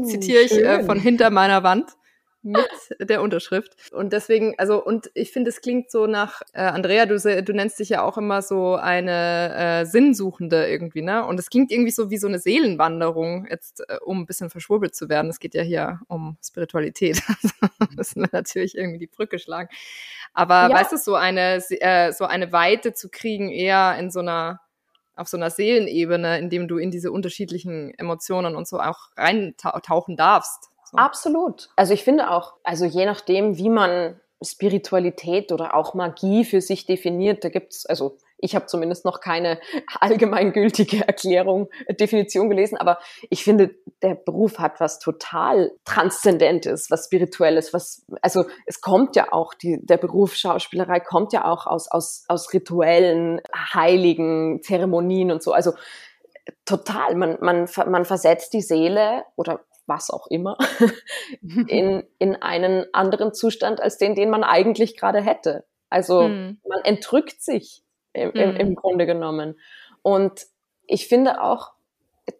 [0.00, 1.96] Oh, Zitiere ich äh, von hinter meiner Wand
[2.42, 2.66] mit
[3.00, 3.74] der Unterschrift.
[3.92, 7.78] Und deswegen, also, und ich finde, es klingt so nach, äh, Andrea, du, du nennst
[7.78, 11.26] dich ja auch immer so eine äh, Sinnsuchende irgendwie, ne?
[11.26, 14.94] Und es klingt irgendwie so wie so eine Seelenwanderung, jetzt, äh, um ein bisschen verschwurbelt
[14.94, 15.30] zu werden.
[15.30, 17.22] Es geht ja hier um Spiritualität.
[17.96, 19.68] müssen wir natürlich irgendwie die Brücke schlagen.
[20.32, 20.70] Aber ja.
[20.70, 24.60] weißt du, so eine, äh, so eine Weite zu kriegen, eher in so einer
[25.20, 30.70] auf so einer Seelenebene, indem du in diese unterschiedlichen Emotionen und so auch reintauchen darfst.
[30.90, 30.96] So.
[30.96, 31.68] Absolut.
[31.76, 36.86] Also ich finde auch, also je nachdem, wie man Spiritualität oder auch Magie für sich
[36.86, 39.60] definiert, da gibt's also ich habe zumindest noch keine
[40.00, 42.98] allgemeingültige Erklärung, Definition gelesen, aber
[43.28, 49.32] ich finde, der Beruf hat was total Transzendentes, was Spirituelles, was, also es kommt ja
[49.32, 53.40] auch, die, der Beruf Schauspielerei kommt ja auch aus, aus, aus rituellen,
[53.74, 55.52] heiligen Zeremonien und so.
[55.52, 55.72] Also
[56.64, 60.56] total, man, man, man versetzt die Seele oder was auch immer,
[61.42, 65.64] in, in einen anderen Zustand als den, den man eigentlich gerade hätte.
[65.90, 66.60] Also hm.
[66.66, 68.74] man entrückt sich im, im, im hm.
[68.74, 69.58] Grunde genommen.
[70.02, 70.46] Und
[70.86, 71.72] ich finde auch,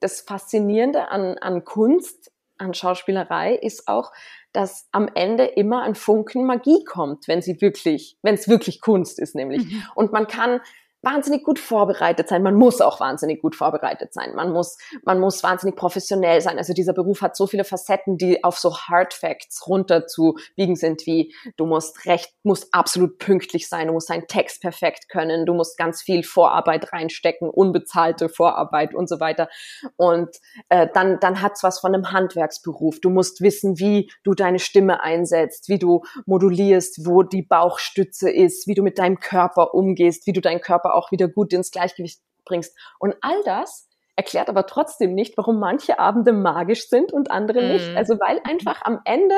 [0.00, 4.12] das Faszinierende an, an Kunst, an Schauspielerei ist auch,
[4.52, 9.18] dass am Ende immer ein Funken Magie kommt, wenn sie wirklich, wenn es wirklich Kunst
[9.18, 9.64] ist, nämlich.
[9.64, 9.82] Mhm.
[9.94, 10.60] Und man kann
[11.02, 12.42] wahnsinnig gut vorbereitet sein.
[12.42, 14.34] Man muss auch wahnsinnig gut vorbereitet sein.
[14.34, 16.58] Man muss, man muss wahnsinnig professionell sein.
[16.58, 21.34] Also dieser Beruf hat so viele Facetten, die auf so Hard Facts runterzubiegen sind, wie
[21.56, 25.78] du musst recht, musst absolut pünktlich sein, du musst deinen Text perfekt können, du musst
[25.78, 29.48] ganz viel Vorarbeit reinstecken, unbezahlte Vorarbeit und so weiter.
[29.96, 30.36] Und
[30.68, 33.00] äh, dann, dann hat's was von einem Handwerksberuf.
[33.00, 38.66] Du musst wissen, wie du deine Stimme einsetzt, wie du modulierst, wo die Bauchstütze ist,
[38.66, 41.70] wie du mit deinem Körper umgehst, wie du deinen Körper Körper auch wieder gut ins
[41.70, 42.76] Gleichgewicht bringst.
[42.98, 47.68] Und all das erklärt aber trotzdem nicht, warum manche Abende magisch sind und andere mm.
[47.68, 47.90] nicht.
[47.90, 47.96] Mhm.
[47.96, 49.34] Also weil einfach am Ende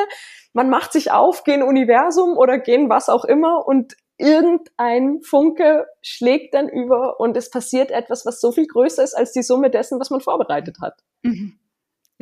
[0.52, 6.54] man macht sich auf, gehen Universum oder gehen was auch immer und irgendein Funke schlägt
[6.54, 9.98] dann über und es passiert etwas, was so viel größer ist als die Summe dessen,
[9.98, 11.00] was man vorbereitet hat.
[11.22, 11.58] Mhm.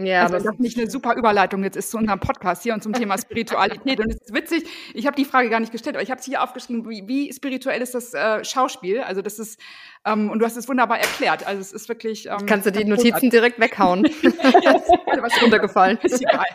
[0.04, 2.92] Ja, also, das nicht eine super Überleitung jetzt ist zu unserem Podcast hier und zum
[2.92, 4.00] Thema Spiritualität.
[4.00, 6.26] Und es ist witzig, ich habe die Frage gar nicht gestellt, aber ich habe es
[6.26, 9.00] hier aufgeschrieben, wie, wie, spirituell ist das äh, Schauspiel?
[9.00, 9.60] Also das ist,
[10.04, 11.46] ähm, und du hast es wunderbar erklärt.
[11.46, 12.26] Also es ist wirklich.
[12.26, 13.30] Ähm, Kannst du die Notizen großartig.
[13.30, 14.04] direkt weghauen?
[14.62, 14.88] ja, ist
[15.20, 15.98] was runtergefallen.
[16.02, 16.46] Ist egal.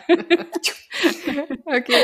[1.64, 1.94] okay.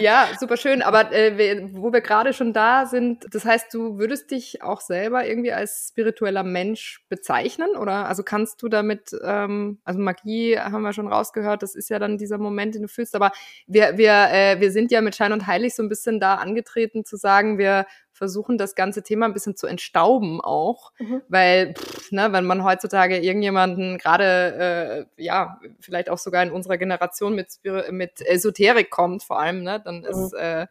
[0.00, 0.82] Ja, super schön.
[0.82, 5.26] Aber äh, wo wir gerade schon da sind, das heißt, du würdest dich auch selber
[5.26, 7.76] irgendwie als spiritueller Mensch bezeichnen?
[7.76, 11.98] Oder also kannst du damit, ähm, also Magie haben wir schon rausgehört, das ist ja
[11.98, 13.14] dann dieser Moment, den du fühlst.
[13.14, 13.32] Aber
[13.66, 17.04] wir, wir, äh, wir sind ja mit Schein und Heilig so ein bisschen da angetreten
[17.04, 17.86] zu sagen, wir
[18.18, 21.22] versuchen, das ganze Thema ein bisschen zu entstauben auch, mhm.
[21.28, 26.76] weil, pff, ne, wenn man heutzutage irgendjemanden gerade, äh, ja, vielleicht auch sogar in unserer
[26.76, 30.04] Generation mit, mit Esoterik kommt, vor allem, ne, dann mhm.
[30.04, 30.66] ist, äh,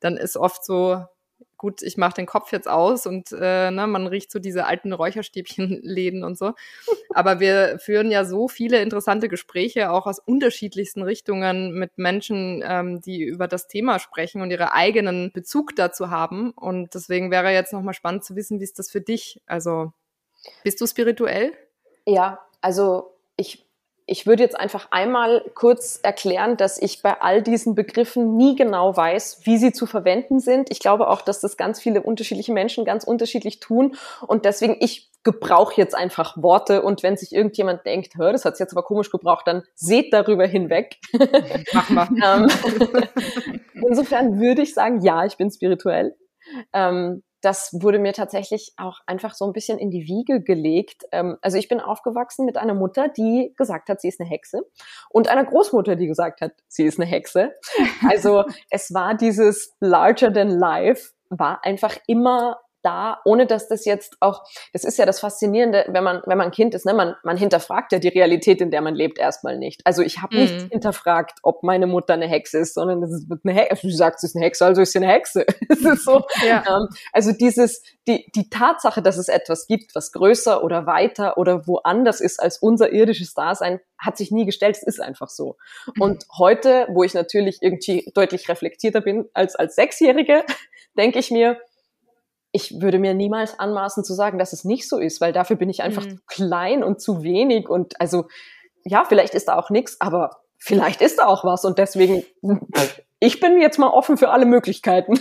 [0.00, 1.04] dann ist oft so,
[1.58, 4.92] gut, ich mache den Kopf jetzt aus und äh, ne, man riecht so diese alten
[4.92, 6.54] Räucherstäbchenläden und so.
[7.14, 13.00] Aber wir führen ja so viele interessante Gespräche, auch aus unterschiedlichsten Richtungen mit Menschen, ähm,
[13.00, 16.52] die über das Thema sprechen und ihre eigenen Bezug dazu haben.
[16.52, 19.42] Und deswegen wäre jetzt nochmal spannend zu wissen, wie ist das für dich?
[19.46, 19.92] Also,
[20.62, 21.52] bist du spirituell?
[22.06, 23.67] Ja, also ich
[24.08, 28.96] ich würde jetzt einfach einmal kurz erklären, dass ich bei all diesen Begriffen nie genau
[28.96, 30.70] weiß, wie sie zu verwenden sind.
[30.70, 33.96] Ich glaube auch, dass das ganz viele unterschiedliche Menschen ganz unterschiedlich tun.
[34.26, 36.80] Und deswegen, ich gebrauche jetzt einfach Worte.
[36.80, 40.46] Und wenn sich irgendjemand denkt, hör, das hat jetzt aber komisch gebraucht, dann seht darüber
[40.46, 40.96] hinweg.
[41.74, 42.08] Mach mal.
[42.24, 42.48] Ähm,
[43.88, 46.16] insofern würde ich sagen, ja, ich bin spirituell.
[46.72, 51.04] Ähm, das wurde mir tatsächlich auch einfach so ein bisschen in die Wiege gelegt.
[51.12, 54.62] Ähm, also ich bin aufgewachsen mit einer Mutter, die gesagt hat, sie ist eine Hexe
[55.10, 57.52] und einer Großmutter, die gesagt hat, sie ist eine Hexe.
[58.08, 64.16] Also es war dieses larger than life, war einfach immer da, ohne dass das jetzt
[64.20, 67.14] auch, das ist ja das Faszinierende, wenn man, wenn man ein Kind ist, ne, man,
[67.24, 69.80] man hinterfragt ja die Realität, in der man lebt, erstmal nicht.
[69.84, 70.42] Also ich habe mhm.
[70.42, 73.86] nicht hinterfragt, ob meine Mutter eine Hexe ist, sondern es ist eine Hexe.
[73.86, 75.44] Du sagst, sie ist eine Hexe, also ist sie eine Hexe.
[75.68, 76.24] es ist so.
[76.46, 76.62] Ja.
[76.68, 81.66] Ähm, also dieses, die, die Tatsache, dass es etwas gibt, was größer oder weiter oder
[81.66, 84.76] woanders ist als unser irdisches Dasein, hat sich nie gestellt.
[84.76, 85.56] Es ist einfach so.
[85.86, 86.02] Mhm.
[86.02, 90.44] Und heute, wo ich natürlich irgendwie deutlich reflektierter bin als als Sechsjährige,
[90.96, 91.60] denke ich mir,
[92.58, 95.70] ich würde mir niemals anmaßen zu sagen, dass es nicht so ist, weil dafür bin
[95.70, 96.10] ich einfach mhm.
[96.10, 98.26] zu klein und zu wenig und also
[98.84, 102.24] ja, vielleicht ist da auch nichts, aber vielleicht ist da auch was und deswegen
[103.20, 105.14] ich bin jetzt mal offen für alle Möglichkeiten.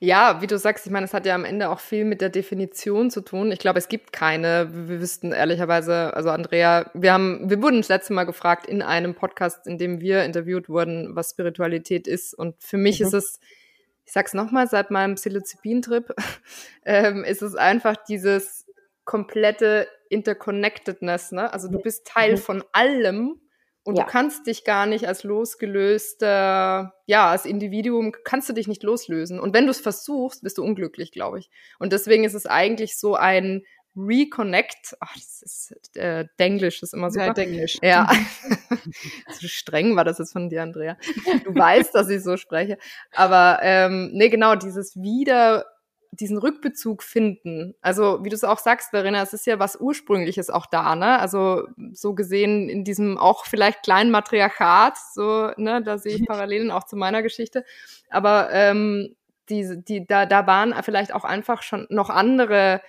[0.00, 2.28] Ja, wie du sagst, ich meine, es hat ja am Ende auch viel mit der
[2.28, 3.50] Definition zu tun.
[3.50, 4.68] Ich glaube, es gibt keine.
[4.70, 9.16] Wir wüssten ehrlicherweise, also Andrea, wir haben, wir wurden das letzte Mal gefragt in einem
[9.16, 12.32] Podcast, in dem wir interviewt wurden, was Spiritualität ist.
[12.32, 13.06] Und für mich mhm.
[13.06, 13.40] ist es
[14.08, 16.14] ich sag's nochmal, seit meinem Psilocybin-Trip
[16.86, 18.64] ähm, ist es einfach dieses
[19.04, 21.52] komplette Interconnectedness, ne?
[21.52, 22.36] Also du bist Teil mhm.
[22.38, 23.38] von allem
[23.84, 24.04] und ja.
[24.04, 29.38] du kannst dich gar nicht als losgelöster, ja, als Individuum kannst du dich nicht loslösen.
[29.38, 31.50] Und wenn du es versuchst, bist du unglücklich, glaube ich.
[31.78, 33.62] Und deswegen ist es eigentlich so ein
[33.98, 34.96] Reconnect.
[35.00, 37.26] Ach, das ist äh, Denglisch, ist immer super.
[37.26, 37.78] Ja, Denglisch.
[37.82, 38.10] Ja.
[39.40, 40.96] so streng war das jetzt von dir, Andrea.
[41.44, 42.78] Du weißt, dass ich so spreche.
[43.12, 45.66] Aber ähm, nee, genau, dieses wieder
[46.10, 47.74] diesen Rückbezug finden.
[47.80, 51.18] Also, wie du es auch sagst, Verena, es ist ja was Ursprüngliches auch da, ne?
[51.20, 56.70] Also, so gesehen in diesem auch vielleicht kleinen Matriarchat, so, ne, da sehe ich Parallelen
[56.70, 57.64] auch zu meiner Geschichte.
[58.10, 59.14] Aber ähm,
[59.48, 62.80] die, die, da, da waren vielleicht auch einfach schon noch andere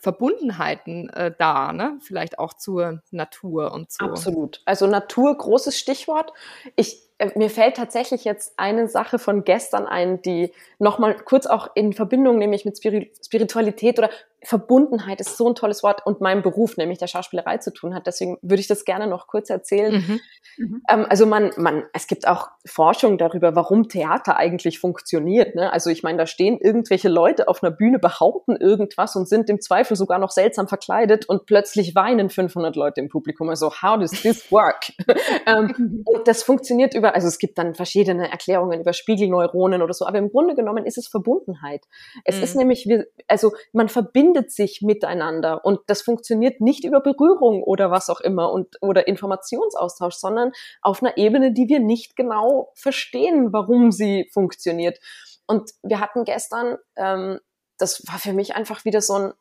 [0.00, 1.98] Verbundenheiten äh, da, ne?
[2.00, 4.06] Vielleicht auch zur Natur und so.
[4.06, 4.62] Absolut.
[4.64, 6.32] Also Natur, großes Stichwort.
[6.74, 11.92] Ich mir fällt tatsächlich jetzt eine Sache von gestern ein, die nochmal kurz auch in
[11.92, 14.10] Verbindung nämlich mit Spiritualität oder
[14.42, 18.06] Verbundenheit ist so ein tolles Wort und meinem Beruf, nämlich der Schauspielerei zu tun hat.
[18.06, 19.92] Deswegen würde ich das gerne noch kurz erzählen.
[19.92, 20.20] Mhm.
[20.56, 20.82] Mhm.
[20.88, 25.56] Ähm, also man, man, es gibt auch Forschung darüber, warum Theater eigentlich funktioniert.
[25.56, 25.70] Ne?
[25.70, 29.60] Also ich meine, da stehen irgendwelche Leute auf einer Bühne, behaupten irgendwas und sind im
[29.60, 33.50] Zweifel sogar noch seltsam verkleidet und plötzlich weinen 500 Leute im Publikum.
[33.50, 34.92] Also how does this work?
[35.46, 40.06] ähm, und das funktioniert über, also es gibt dann verschiedene Erklärungen über Spiegelneuronen oder so,
[40.06, 41.84] aber im Grunde genommen ist es Verbundenheit.
[42.24, 42.42] Es mhm.
[42.42, 42.88] ist nämlich,
[43.28, 48.20] also man verbindet verbindet sich miteinander und das funktioniert nicht über Berührung oder was auch
[48.20, 54.28] immer und oder Informationsaustausch, sondern auf einer Ebene, die wir nicht genau verstehen, warum sie
[54.32, 54.98] funktioniert.
[55.46, 57.40] Und wir hatten gestern, ähm,
[57.78, 59.32] das war für mich einfach wieder so ein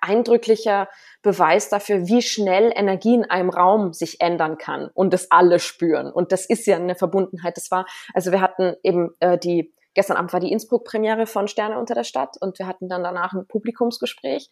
[0.00, 0.88] eindrücklicher
[1.22, 6.10] Beweis dafür, wie schnell Energie in einem Raum sich ändern kann und das alle spüren.
[6.10, 7.56] Und das ist ja eine Verbundenheit.
[7.56, 11.78] Das war, also wir hatten eben äh, die gestern Abend war die Innsbruck-Premiere von Sterne
[11.78, 14.50] unter der Stadt und wir hatten dann danach ein Publikumsgespräch.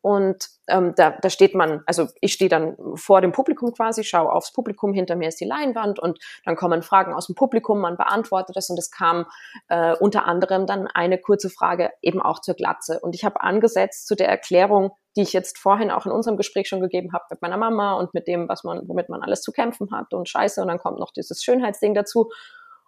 [0.00, 4.32] Und ähm, da, da steht man, also ich stehe dann vor dem Publikum quasi, schaue
[4.32, 7.96] aufs Publikum, hinter mir ist die Leinwand und dann kommen Fragen aus dem Publikum, man
[7.96, 9.26] beantwortet es und es kam
[9.68, 12.98] äh, unter anderem dann eine kurze Frage eben auch zur Glatze.
[13.00, 16.68] Und ich habe angesetzt zu der Erklärung, die ich jetzt vorhin auch in unserem Gespräch
[16.68, 19.52] schon gegeben habe mit meiner Mama und mit dem, was man, womit man alles zu
[19.52, 20.62] kämpfen hat und Scheiße.
[20.62, 22.30] Und dann kommt noch dieses Schönheitsding dazu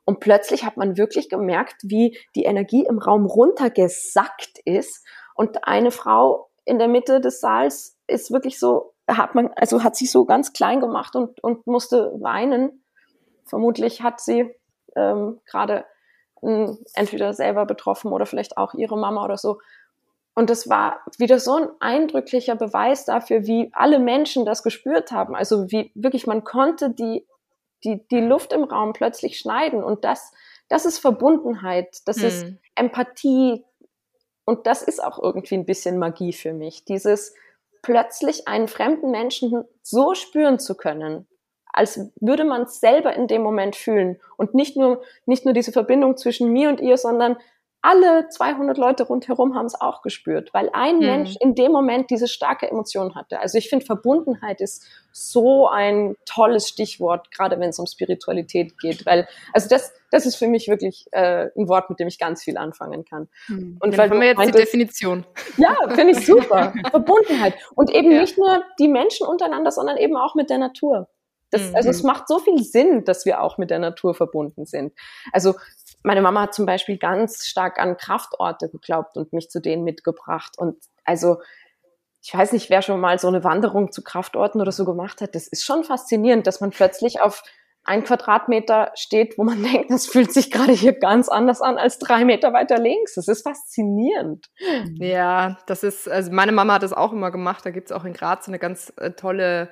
[0.08, 5.06] und plötzlich hat man wirklich gemerkt, wie die Energie im Raum runtergesackt ist.
[5.34, 9.96] Und eine Frau in der Mitte des Saals ist wirklich so, hat man, also hat
[9.96, 12.82] sich so ganz klein gemacht und, und musste weinen.
[13.44, 14.50] Vermutlich hat sie
[14.96, 15.84] ähm, gerade
[16.94, 19.58] entweder selber betroffen oder vielleicht auch ihre Mama oder so.
[20.34, 25.36] Und das war wieder so ein eindrücklicher Beweis dafür, wie alle Menschen das gespürt haben.
[25.36, 27.26] Also wie wirklich, man konnte die
[27.84, 29.82] die, die Luft im Raum plötzlich schneiden.
[29.82, 30.32] Und das,
[30.68, 32.24] das ist Verbundenheit, das hm.
[32.26, 33.64] ist Empathie.
[34.44, 36.84] Und das ist auch irgendwie ein bisschen Magie für mich.
[36.84, 37.34] Dieses
[37.82, 41.26] plötzlich einen fremden Menschen so spüren zu können,
[41.72, 44.20] als würde man es selber in dem Moment fühlen.
[44.36, 47.36] Und nicht nur, nicht nur diese Verbindung zwischen mir und ihr, sondern
[47.80, 51.06] alle 200 Leute rundherum haben es auch gespürt, weil ein hm.
[51.06, 53.40] Mensch in dem Moment diese starke Emotion hatte.
[53.40, 59.06] Also ich finde, Verbundenheit ist so ein tolles Stichwort, gerade wenn es um Spiritualität geht,
[59.06, 62.42] weil, also das, das ist für mich wirklich äh, ein Wort, mit dem ich ganz
[62.42, 63.28] viel anfangen kann.
[63.46, 63.78] Hm.
[63.80, 65.26] Und Dann weil haben wir jetzt meintest, die Definition.
[65.56, 66.72] Ja, finde ich super.
[66.90, 67.54] Verbundenheit.
[67.76, 68.20] Und eben ja.
[68.20, 71.08] nicht nur die Menschen untereinander, sondern eben auch mit der Natur.
[71.50, 72.08] Das, also es mhm.
[72.08, 74.92] macht so viel Sinn, dass wir auch mit der Natur verbunden sind.
[75.32, 75.54] Also
[76.02, 80.54] meine Mama hat zum Beispiel ganz stark an Kraftorte geglaubt und mich zu denen mitgebracht.
[80.56, 81.38] Und also,
[82.22, 85.34] ich weiß nicht, wer schon mal so eine Wanderung zu Kraftorten oder so gemacht hat.
[85.34, 87.42] Das ist schon faszinierend, dass man plötzlich auf
[87.84, 91.98] ein Quadratmeter steht, wo man denkt, das fühlt sich gerade hier ganz anders an als
[91.98, 93.14] drei Meter weiter links.
[93.14, 94.46] Das ist faszinierend.
[94.94, 97.64] Ja, das ist, also meine Mama hat das auch immer gemacht.
[97.64, 99.70] Da gibt es auch in Graz eine ganz äh, tolle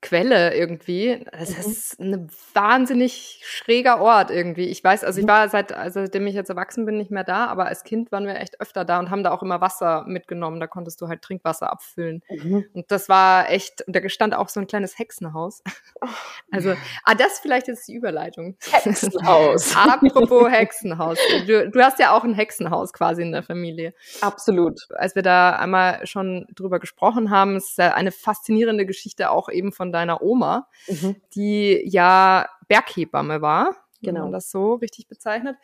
[0.00, 1.24] Quelle irgendwie.
[1.32, 1.72] Das mhm.
[1.72, 4.66] ist ein wahnsinnig schräger Ort irgendwie.
[4.66, 5.30] Ich weiß, also ich mhm.
[5.30, 8.24] war seit, also seitdem ich jetzt erwachsen bin, nicht mehr da, aber als Kind waren
[8.24, 10.60] wir echt öfter da und haben da auch immer Wasser mitgenommen.
[10.60, 12.22] Da konntest du halt Trinkwasser abfüllen.
[12.30, 12.66] Mhm.
[12.74, 15.62] Und das war echt, und da stand auch so ein kleines Hexenhaus.
[16.00, 16.06] Oh.
[16.52, 18.56] Also, ah, das vielleicht jetzt die Überleitung.
[18.70, 19.74] Hexenhaus.
[19.76, 21.18] Apropos Hexenhaus.
[21.46, 23.94] Du, du hast ja auch ein Hexenhaus quasi in der Familie.
[24.20, 24.80] Absolut.
[24.94, 29.87] Als wir da einmal schon drüber gesprochen haben, ist eine faszinierende Geschichte auch eben von
[29.88, 31.16] von deiner Oma, mhm.
[31.34, 34.16] die ja Berghebamme war, genau.
[34.16, 35.56] wenn man das so richtig bezeichnet.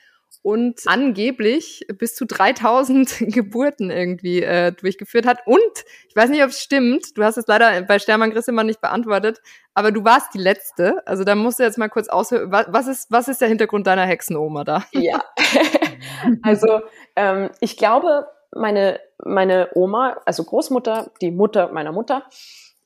[0.42, 5.46] Und angeblich bis zu 3000 Geburten irgendwie äh, durchgeführt hat.
[5.46, 5.60] Und
[6.08, 7.16] ich weiß nicht, ob es stimmt.
[7.16, 9.40] Du hast es leider bei Stermann Grissemann nicht beantwortet,
[9.74, 11.06] aber du warst die letzte.
[11.06, 12.50] Also da musst du jetzt mal kurz aushören.
[12.50, 14.84] Was ist, was ist der Hintergrund deiner Hexenoma da?
[14.92, 15.22] Ja.
[16.42, 16.80] also
[17.16, 22.24] ähm, ich glaube, meine, meine Oma, also Großmutter, die Mutter meiner Mutter,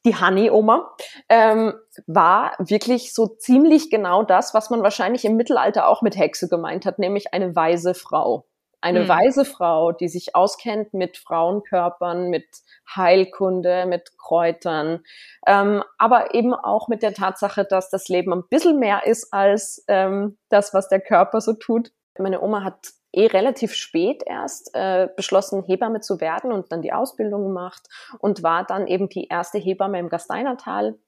[0.04, 0.94] die Honey-Oma,
[1.28, 1.74] ähm,
[2.06, 6.86] war wirklich so ziemlich genau das, was man wahrscheinlich im Mittelalter auch mit Hexe gemeint
[6.86, 8.46] hat, nämlich eine weise Frau.
[8.80, 9.08] Eine hm.
[9.08, 12.46] weise Frau, die sich auskennt mit Frauenkörpern, mit
[12.94, 15.02] Heilkunde, mit Kräutern,
[15.46, 19.84] ähm, aber eben auch mit der Tatsache, dass das Leben ein bisschen mehr ist als
[19.88, 21.90] ähm, das, was der Körper so tut.
[22.18, 26.92] Meine Oma hat eh relativ spät erst äh, beschlossen, Hebamme zu werden und dann die
[26.92, 30.98] Ausbildung gemacht und war dann eben die erste Hebamme im Gasteinertal.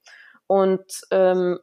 [0.47, 1.59] Und ähm,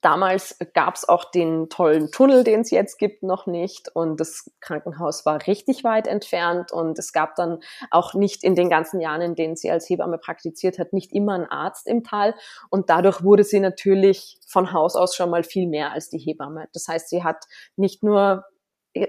[0.00, 3.94] damals gab es auch den tollen Tunnel, den es jetzt gibt, noch nicht.
[3.94, 6.72] Und das Krankenhaus war richtig weit entfernt.
[6.72, 10.18] Und es gab dann auch nicht in den ganzen Jahren, in denen sie als Hebamme
[10.18, 12.34] praktiziert hat, nicht immer einen Arzt im Tal.
[12.70, 16.68] Und dadurch wurde sie natürlich von Haus aus schon mal viel mehr als die Hebamme.
[16.72, 17.44] Das heißt, sie hat
[17.76, 18.44] nicht nur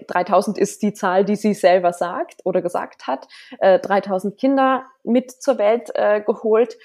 [0.08, 3.28] 3000 ist die Zahl, die sie selber sagt oder gesagt hat,
[3.60, 6.78] äh, 3000 Kinder mit zur Welt äh, geholt,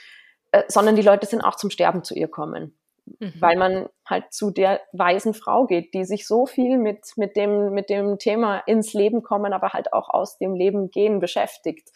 [0.52, 2.76] äh, sondern die Leute sind auch zum Sterben zu ihr kommen.
[3.20, 3.34] Mhm.
[3.38, 7.72] Weil man halt zu der weisen Frau geht, die sich so viel mit, mit, dem,
[7.72, 11.90] mit dem Thema ins Leben kommen, aber halt auch aus dem Leben gehen beschäftigt.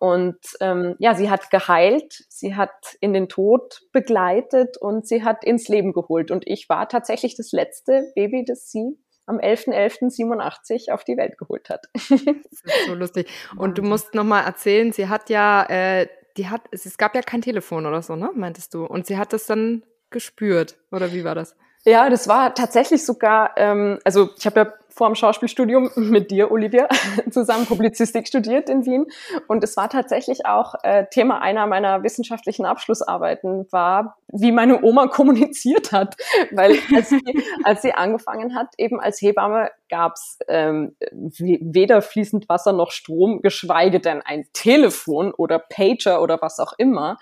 [0.00, 5.44] Und ähm, ja, sie hat geheilt, sie hat in den Tod begleitet und sie hat
[5.44, 6.30] ins Leben geholt.
[6.30, 8.98] Und ich war tatsächlich das letzte Baby, das sie
[9.30, 11.86] am 11.11.87 auf die Welt geholt hat.
[11.94, 13.28] Das ist so lustig.
[13.56, 17.42] Und du musst nochmal erzählen, sie hat ja, äh, die hat, es gab ja kein
[17.42, 18.84] Telefon oder so, ne, meintest du?
[18.84, 21.56] Und sie hat das dann gespürt, oder wie war das?
[21.84, 26.50] Ja, das war tatsächlich sogar, ähm, also ich habe ja vor dem Schauspielstudium mit dir,
[26.50, 26.88] Olivia,
[27.30, 29.06] zusammen Publizistik studiert in Wien.
[29.48, 35.06] Und es war tatsächlich auch äh, Thema einer meiner wissenschaftlichen Abschlussarbeiten, war, wie meine Oma
[35.08, 36.16] kommuniziert hat.
[36.50, 37.22] Weil als sie,
[37.64, 43.42] als sie angefangen hat, eben als Hebamme, gab es ähm, weder fließend Wasser noch Strom,
[43.42, 47.18] geschweige denn ein Telefon oder Pager oder was auch immer.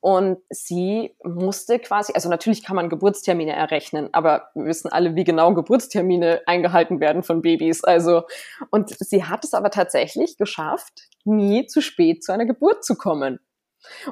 [0.00, 5.24] Und sie musste quasi, also natürlich kann man Geburtstermine errechnen, aber wir wissen alle, wie
[5.24, 7.84] genau Geburtstermine eingehalten werden von Babys.
[7.84, 8.22] Also,
[8.70, 13.40] und sie hat es aber tatsächlich geschafft, nie zu spät zu einer Geburt zu kommen.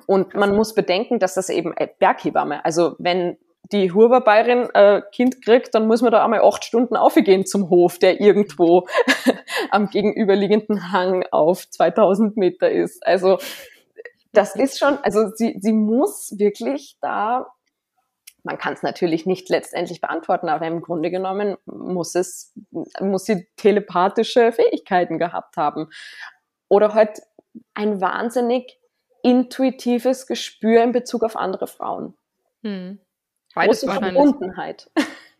[0.06, 3.36] Und man muss bedenken, dass das eben Berghebamme, also wenn
[3.72, 7.98] die Huberbayerin äh, Kind kriegt, dann muss man da einmal acht Stunden aufgehen zum Hof,
[7.98, 8.86] der irgendwo
[9.70, 13.06] am gegenüberliegenden Hang auf 2000 Meter ist.
[13.06, 13.38] Also
[14.32, 17.46] das ist schon, also sie, sie muss wirklich da,
[18.48, 22.54] man kann es natürlich nicht letztendlich beantworten, aber im Grunde genommen muss es,
[22.98, 25.90] muss sie telepathische Fähigkeiten gehabt haben.
[26.68, 27.20] Oder halt
[27.74, 28.80] ein wahnsinnig
[29.22, 32.16] intuitives Gespür in Bezug auf andere Frauen.
[32.62, 33.00] Hm.
[33.54, 34.90] Beides Große Verbundenheit.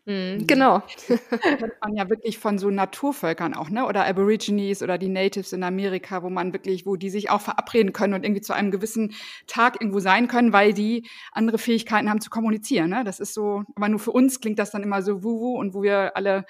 [0.09, 0.81] Mhm, genau.
[1.59, 3.85] Das man ja wirklich von so Naturvölkern auch, ne?
[3.85, 7.93] Oder Aborigines oder die Natives in Amerika, wo man wirklich, wo die sich auch verabreden
[7.93, 9.13] können und irgendwie zu einem gewissen
[9.47, 12.89] Tag irgendwo sein können, weil die andere Fähigkeiten haben zu kommunizieren.
[12.89, 13.03] Ne?
[13.03, 15.83] Das ist so, aber nur für uns klingt das dann immer so wuhu und wo
[15.83, 16.45] wir alle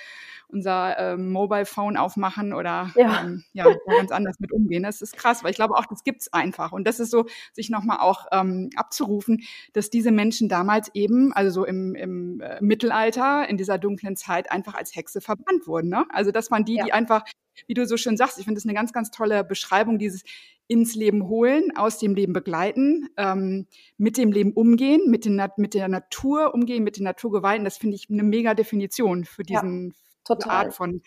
[0.51, 3.23] unser ähm, Mobile Phone aufmachen oder ja.
[3.23, 4.83] Ähm, ja, ganz anders mit umgehen.
[4.83, 6.71] Das ist krass, weil ich glaube auch, das gibt's einfach.
[6.71, 11.51] Und das ist so, sich nochmal auch ähm, abzurufen, dass diese Menschen damals eben, also
[11.51, 15.89] so im, im äh, Mittelalter, in dieser dunklen Zeit, einfach als Hexe verbannt wurden.
[15.89, 16.05] Ne?
[16.09, 16.85] Also das waren die, ja.
[16.85, 17.23] die einfach,
[17.67, 20.23] wie du so schön sagst, ich finde das eine ganz, ganz tolle Beschreibung, dieses
[20.67, 23.65] ins Leben holen, aus dem Leben begleiten, ähm,
[23.97, 27.65] mit dem Leben umgehen, mit, den, mit der Natur umgehen, mit den Naturgewalten.
[27.65, 29.93] Das finde ich eine mega Definition für diesen, ja
[30.37, 30.65] Total.
[30.65, 31.01] Art von,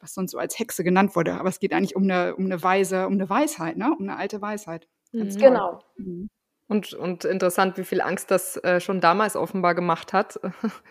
[0.00, 1.34] was sonst so als Hexe genannt wurde.
[1.34, 3.94] Aber es geht eigentlich um eine, um eine Weise, um eine Weisheit, ne?
[3.98, 4.88] Um eine alte Weisheit.
[5.12, 5.36] Mhm.
[5.36, 5.82] Genau.
[5.96, 6.28] Mhm.
[6.66, 10.40] Und, und interessant, wie viel Angst das äh, schon damals offenbar gemacht hat.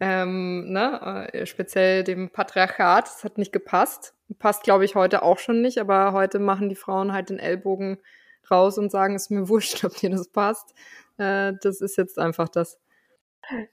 [0.00, 1.28] ähm, ne?
[1.32, 3.06] Äh, speziell dem Patriarchat.
[3.06, 4.14] Das hat nicht gepasst.
[4.38, 7.98] Passt, glaube ich, heute auch schon nicht, aber heute machen die Frauen halt den Ellbogen
[8.50, 10.74] raus und sagen, es ist mir wurscht, ob dir das passt.
[11.18, 12.78] Äh, das ist jetzt einfach das.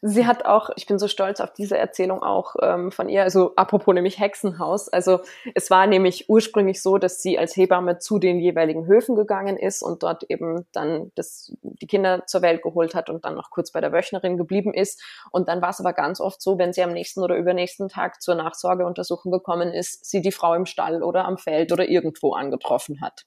[0.01, 3.53] Sie hat auch, ich bin so stolz auf diese Erzählung auch ähm, von ihr, also
[3.55, 4.89] apropos nämlich Hexenhaus.
[4.89, 5.19] Also
[5.53, 9.83] es war nämlich ursprünglich so, dass sie als Hebamme zu den jeweiligen Höfen gegangen ist
[9.83, 13.71] und dort eben dann das, die Kinder zur Welt geholt hat und dann noch kurz
[13.71, 15.01] bei der Wöchnerin geblieben ist.
[15.31, 18.21] Und dann war es aber ganz oft so, wenn sie am nächsten oder übernächsten Tag
[18.21, 23.01] zur Nachsorgeuntersuchung gekommen ist, sie die Frau im Stall oder am Feld oder irgendwo angetroffen
[23.01, 23.25] hat.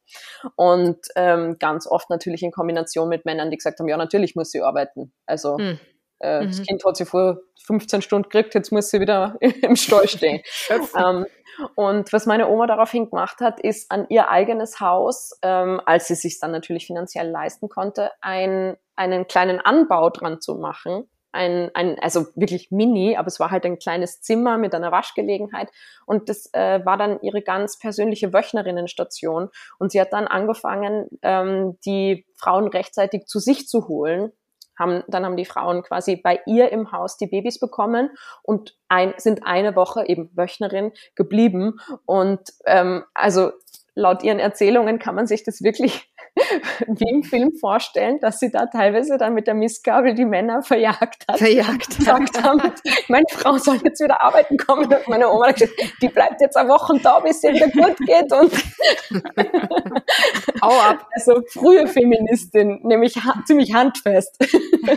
[0.56, 4.50] Und ähm, ganz oft natürlich in Kombination mit Männern, die gesagt haben, ja, natürlich muss
[4.50, 5.12] sie arbeiten.
[5.26, 5.78] Also hm
[6.22, 6.46] äh, mhm.
[6.48, 10.40] Das Kind hat sie vor 15 Stunden gekriegt, jetzt muss sie wieder im Stall stehen.
[10.96, 11.26] ähm,
[11.74, 16.14] und was meine Oma daraufhin gemacht hat, ist an ihr eigenes Haus, ähm, als sie
[16.14, 21.08] sich dann natürlich finanziell leisten konnte, ein, einen kleinen Anbau dran zu machen.
[21.34, 25.70] Ein, ein, also wirklich mini, aber es war halt ein kleines Zimmer mit einer Waschgelegenheit.
[26.04, 29.48] Und das äh, war dann ihre ganz persönliche Wöchnerinnenstation.
[29.78, 34.32] Und sie hat dann angefangen, ähm, die Frauen rechtzeitig zu sich zu holen
[34.78, 38.10] haben, dann haben die Frauen quasi bei ihr im Haus die Babys bekommen
[38.42, 41.78] und ein, sind eine Woche eben Wöchnerin geblieben.
[42.06, 43.52] Und ähm, also
[43.94, 46.11] laut ihren Erzählungen kann man sich das wirklich
[46.86, 51.24] wie im Film vorstellen, dass sie da teilweise dann mit der Mistgabel die Männer verjagt
[51.28, 51.38] hat.
[51.38, 51.98] Verjagt.
[51.98, 52.72] Gesagt haben,
[53.08, 54.86] meine Frau soll jetzt wieder arbeiten kommen.
[54.86, 57.68] Und meine Oma hat gesagt, die bleibt jetzt eine Woche da, bis es ihr wieder
[57.68, 58.32] gut geht.
[58.32, 58.52] Und
[60.62, 61.06] Hau ab.
[61.12, 64.36] Also frühe Feministin, nämlich ha ziemlich handfest.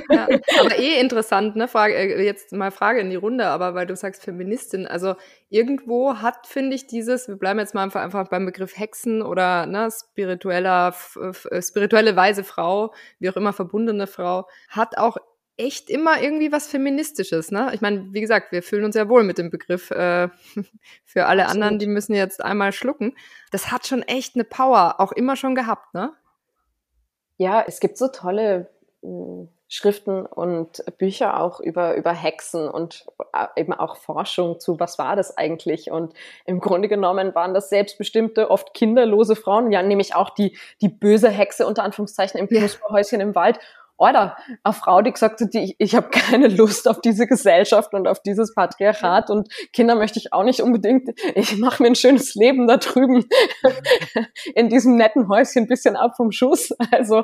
[0.09, 0.27] Ja,
[0.59, 1.67] aber eh interessant, ne?
[1.67, 5.15] Frage, äh, jetzt mal Frage in die Runde, aber weil du sagst Feministin, also
[5.49, 9.65] irgendwo hat, finde ich, dieses, wir bleiben jetzt mal einfach, einfach beim Begriff Hexen oder
[9.65, 10.93] ne, spiritueller,
[11.33, 15.17] spirituelle weise Frau, wie auch immer verbundene Frau, hat auch
[15.57, 17.71] echt immer irgendwie was Feministisches, ne?
[17.73, 19.89] Ich meine, wie gesagt, wir fühlen uns ja wohl mit dem Begriff.
[19.91, 20.29] Äh,
[21.05, 21.63] für alle Absolut.
[21.63, 23.15] anderen, die müssen jetzt einmal schlucken.
[23.51, 26.13] Das hat schon echt eine Power, auch immer schon gehabt, ne?
[27.37, 28.69] Ja, es gibt so tolle
[29.01, 34.97] hm, Schriften und Bücher auch über, über Hexen und äh, eben auch Forschung zu, was
[34.97, 35.91] war das eigentlich?
[35.91, 36.13] Und
[36.45, 41.29] im Grunde genommen waren das selbstbestimmte, oft kinderlose Frauen, ja, nämlich auch die, die böse
[41.29, 43.59] Hexe unter Anführungszeichen im Knusperhäuschen im Wald
[43.97, 47.93] oder eine Frau, die gesagt hat, die, ich, ich habe keine Lust auf diese Gesellschaft
[47.93, 51.09] und auf dieses Patriarchat und Kinder möchte ich auch nicht unbedingt.
[51.35, 53.25] Ich mache mir ein schönes Leben da drüben
[54.55, 56.71] in diesem netten Häuschen ein bisschen ab vom Schuss.
[56.91, 57.23] Also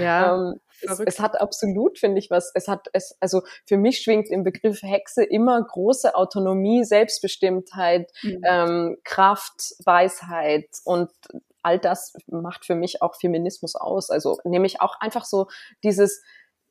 [0.00, 0.34] ja.
[0.50, 2.50] ähm, es, es, hat absolut, finde ich, was.
[2.54, 8.40] Es hat es, also für mich schwingt im Begriff Hexe immer große Autonomie, Selbstbestimmtheit, mhm.
[8.46, 11.10] ähm, Kraft, Weisheit und
[11.62, 14.10] all das macht für mich auch Feminismus aus.
[14.10, 15.48] Also nämlich auch einfach so
[15.82, 16.22] dieses,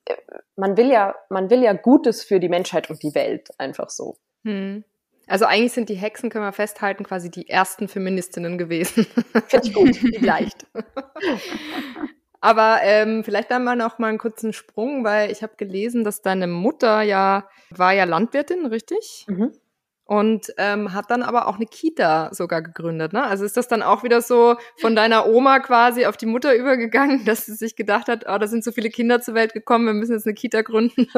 [0.06, 0.16] äh,
[0.56, 4.18] man will ja, man will ja Gutes für die Menschheit und die Welt, einfach so.
[4.44, 4.86] Hm.
[5.28, 9.06] Also eigentlich sind die Hexen, können wir festhalten, quasi die ersten Feministinnen gewesen.
[9.48, 9.96] Finde ich gut.
[10.20, 10.68] Vielleicht.
[12.42, 16.48] Aber ähm, vielleicht einmal noch mal einen kurzen Sprung, weil ich habe gelesen, dass deine
[16.48, 19.26] Mutter ja war ja Landwirtin, richtig?
[19.28, 19.52] Mhm
[20.06, 23.12] und ähm, hat dann aber auch eine Kita sogar gegründet.
[23.12, 23.24] Ne?
[23.24, 27.26] Also ist das dann auch wieder so von deiner Oma quasi auf die Mutter übergegangen,
[27.26, 29.94] dass sie sich gedacht hat, oh, da sind so viele Kinder zur Welt gekommen, wir
[29.94, 31.08] müssen jetzt eine Kita gründen?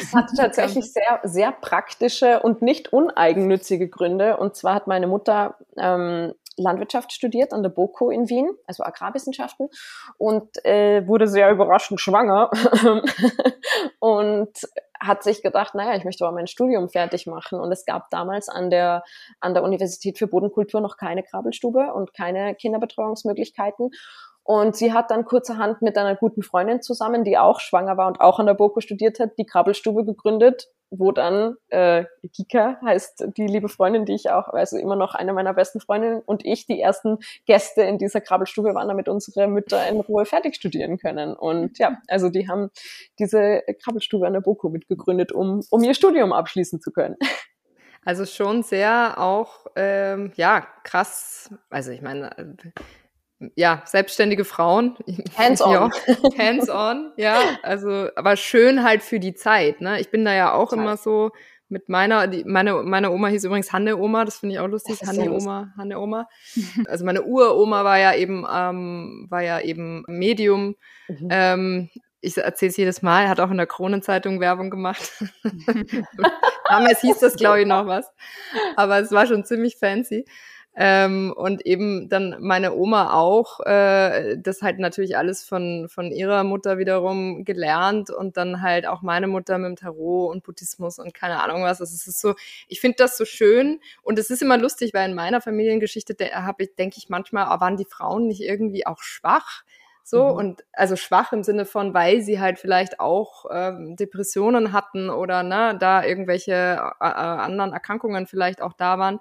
[0.00, 4.36] Es hat tatsächlich sehr, sehr praktische und nicht uneigennützige Gründe.
[4.36, 9.68] Und zwar hat meine Mutter ähm, Landwirtschaft studiert an der BOKU in Wien, also Agrarwissenschaften,
[10.18, 12.50] und äh, wurde sehr überraschend schwanger
[13.98, 14.50] und
[15.00, 17.60] hat sich gedacht, naja, ich möchte aber mein Studium fertig machen.
[17.60, 19.04] Und es gab damals an der,
[19.40, 23.90] an der Universität für Bodenkultur noch keine Krabbelstube und keine Kinderbetreuungsmöglichkeiten.
[24.46, 28.20] Und sie hat dann kurzerhand mit einer guten Freundin zusammen, die auch schwanger war und
[28.20, 33.48] auch an der BOKU studiert hat, die Krabbelstube gegründet, wo dann äh, Gika heißt die
[33.48, 36.80] liebe Freundin, die ich auch, also immer noch eine meiner besten Freundinnen und ich die
[36.80, 41.34] ersten Gäste in dieser Krabbelstube waren, damit unsere Mütter in Ruhe fertig studieren können.
[41.34, 42.70] Und ja, also die haben
[43.18, 47.16] diese Krabbelstube an der BOKU mitgegründet, um, um ihr Studium abschließen zu können.
[48.04, 51.50] Also schon sehr auch, ähm, ja, krass.
[51.68, 52.30] Also ich meine,
[53.54, 54.96] ja, selbstständige Frauen.
[55.36, 55.92] Hands-on.
[56.38, 57.40] Hands-on, ja.
[57.62, 60.00] Also, aber schön halt für die Zeit, ne?
[60.00, 60.84] Ich bin da ja auch Total.
[60.84, 61.30] immer so
[61.68, 65.00] mit meiner, die, meine, meine Oma hieß übrigens Hanne Oma, das finde ich auch lustig.
[65.04, 66.28] Hanne Oma, Hanne Oma.
[66.86, 70.76] Also meine Uroma war ja eben, ähm, war ja eben Medium.
[71.08, 71.28] Mhm.
[71.30, 75.12] Ähm, ich erzähle es jedes Mal, hat auch in der Kronenzeitung Werbung gemacht.
[76.68, 78.12] Damals hieß das, glaube ich, noch was.
[78.76, 80.24] Aber es war schon ziemlich fancy.
[80.78, 86.44] Ähm, und eben dann meine Oma auch, äh, das halt natürlich alles von, von ihrer
[86.44, 91.14] Mutter wiederum gelernt und dann halt auch meine Mutter mit dem Tarot und Buddhismus und
[91.14, 91.80] keine Ahnung was.
[91.80, 92.34] Also es ist so,
[92.68, 96.64] ich finde das so schön und es ist immer lustig, weil in meiner Familiengeschichte habe
[96.64, 99.62] ich, denke ich manchmal, oh, waren die Frauen nicht irgendwie auch schwach?
[100.04, 100.36] So, mhm.
[100.36, 105.42] und also schwach im Sinne von, weil sie halt vielleicht auch ähm, Depressionen hatten oder
[105.42, 109.20] ne, da irgendwelche äh, äh anderen Erkrankungen vielleicht auch da waren.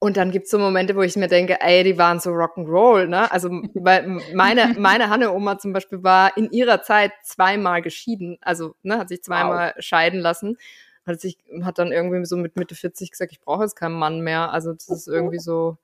[0.00, 3.30] Und dann gibt's so Momente, wo ich mir denke, ey, die waren so Rock'n'Roll, ne?
[3.32, 8.98] Also weil meine, meine Hanne-Oma zum Beispiel war in ihrer Zeit zweimal geschieden, also ne,
[8.98, 9.82] hat sich zweimal wow.
[9.84, 10.56] scheiden lassen.
[11.04, 14.20] Hat sich, hat dann irgendwie so mit Mitte 40 gesagt, ich brauche jetzt keinen Mann
[14.20, 14.52] mehr.
[14.52, 15.78] Also das ist irgendwie so.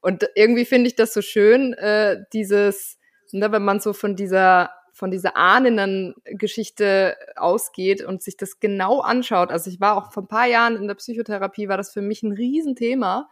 [0.00, 2.98] Und irgendwie finde ich das so schön, äh, dieses,
[3.30, 9.00] ne, wenn man so von dieser von dieser ahnenden Geschichte ausgeht und sich das genau
[9.00, 9.50] anschaut.
[9.50, 12.22] Also ich war auch vor ein paar Jahren in der Psychotherapie, war das für mich
[12.22, 13.30] ein Riesenthema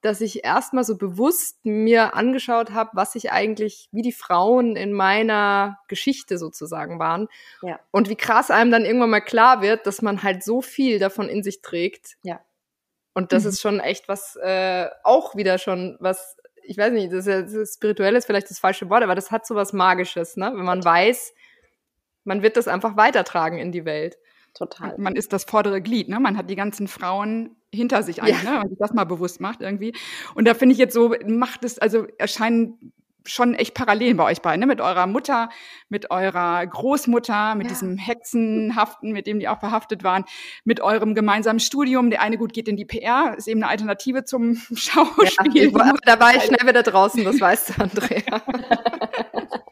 [0.00, 4.92] dass ich erstmal so bewusst mir angeschaut habe, was ich eigentlich, wie die Frauen in
[4.92, 7.28] meiner Geschichte sozusagen waren.
[7.62, 7.80] Ja.
[7.90, 11.28] Und wie krass einem dann irgendwann mal klar wird, dass man halt so viel davon
[11.28, 12.16] in sich trägt.
[12.22, 12.40] Ja.
[13.12, 13.48] Und das mhm.
[13.48, 17.42] ist schon echt was, äh, auch wieder schon was, ich weiß nicht, das ist, ja,
[17.42, 20.52] das ist spirituell ist vielleicht das falsche Wort, aber das hat so was Magisches, ne?
[20.54, 21.34] Wenn man weiß,
[22.22, 24.18] man wird das einfach weitertragen in die Welt.
[24.54, 24.94] Total.
[24.98, 26.20] Man ist das vordere Glied, ne?
[26.20, 28.50] Man hat die ganzen Frauen hinter sich eigentlich, ja.
[28.50, 28.50] ne?
[28.50, 29.94] wenn man sich das mal bewusst macht irgendwie.
[30.34, 32.92] Und da finde ich jetzt so, macht es, also erscheinen
[33.28, 34.66] schon echt Parallelen bei euch beiden, ne?
[34.66, 35.50] mit eurer Mutter,
[35.88, 37.70] mit eurer Großmutter, mit ja.
[37.70, 40.24] diesem Hexenhaften, mit dem die auch verhaftet waren,
[40.64, 42.10] mit eurem gemeinsamen Studium.
[42.10, 45.72] Der eine gut geht in die PR, ist eben eine Alternative zum Schauspiel.
[45.72, 48.42] Ja, da war ich schnell wieder draußen, das weißt du, Andrea.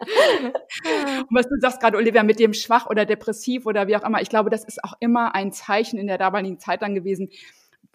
[1.28, 4.20] Und was du sagst gerade, Olivia, mit dem schwach oder depressiv oder wie auch immer,
[4.20, 7.28] ich glaube, das ist auch immer ein Zeichen in der damaligen Zeit dann gewesen,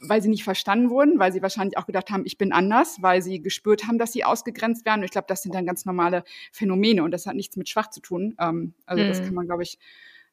[0.01, 3.21] weil sie nicht verstanden wurden, weil sie wahrscheinlich auch gedacht haben, ich bin anders, weil
[3.21, 5.01] sie gespürt haben, dass sie ausgegrenzt werden.
[5.01, 7.89] Und ich glaube, das sind dann ganz normale Phänomene und das hat nichts mit schwach
[7.89, 8.35] zu tun.
[8.39, 9.07] Ähm, also mhm.
[9.07, 9.77] das kann man, glaube ich,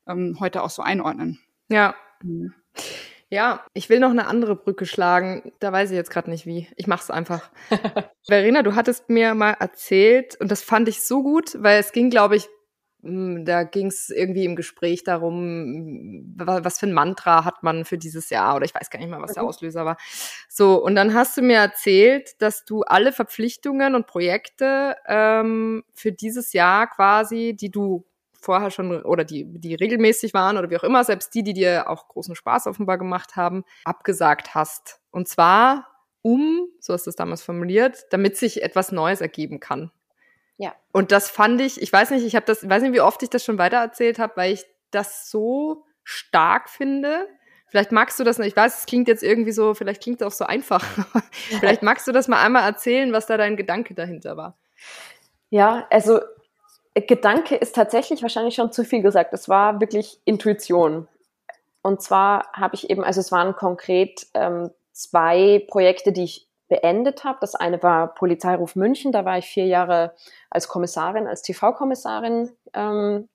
[0.07, 1.39] ähm, heute auch so einordnen.
[1.69, 1.95] Ja.
[2.23, 2.55] Mhm.
[3.31, 5.53] Ja, ich will noch eine andere Brücke schlagen.
[5.61, 6.67] Da weiß ich jetzt gerade nicht wie.
[6.77, 7.51] Ich mach's einfach.
[8.27, 12.09] Verena, du hattest mir mal erzählt, und das fand ich so gut, weil es ging,
[12.09, 12.49] glaube ich,
[13.01, 18.29] da ging es irgendwie im Gespräch darum, was für ein Mantra hat man für dieses
[18.29, 19.49] Jahr oder ich weiß gar nicht mal, was der mhm.
[19.51, 19.97] Auslöser war.
[20.49, 26.11] So, und dann hast du mir erzählt, dass du alle Verpflichtungen und Projekte ähm, für
[26.11, 28.05] dieses Jahr quasi, die du
[28.41, 31.89] vorher schon oder die, die regelmäßig waren oder wie auch immer, selbst die, die dir
[31.89, 35.01] auch großen Spaß offenbar gemacht haben, abgesagt hast.
[35.11, 35.87] Und zwar
[36.23, 39.93] um, so hast du es damals formuliert, damit sich etwas Neues ergeben kann.
[40.59, 40.75] Ja.
[40.93, 43.31] Und das fand ich, ich weiß nicht, ich habe das, weiß nicht, wie oft ich
[43.31, 47.29] das schon weitererzählt habe, weil ich das so stark finde.
[47.69, 50.33] Vielleicht magst du das, ich weiß, es klingt jetzt irgendwie so, vielleicht klingt es auch
[50.33, 50.85] so einfach.
[51.61, 54.59] vielleicht magst du das mal einmal erzählen, was da dein Gedanke dahinter war.
[55.51, 56.21] Ja, also
[56.95, 59.33] Gedanke ist tatsächlich wahrscheinlich schon zu viel gesagt.
[59.33, 61.07] Es war wirklich Intuition.
[61.83, 67.25] Und zwar habe ich eben, also es waren konkret ähm, zwei Projekte, die ich beendet
[67.25, 67.39] habe.
[67.41, 70.15] Das eine war Polizeiruf München, da war ich vier Jahre
[70.51, 73.29] als Kommissarin, als TV-Kommissarin ähm,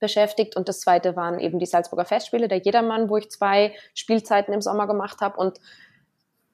[0.00, 0.56] beschäftigt.
[0.56, 4.60] Und das zweite waren eben die Salzburger Festspiele, der Jedermann, wo ich zwei Spielzeiten im
[4.60, 5.38] Sommer gemacht habe.
[5.38, 5.58] Und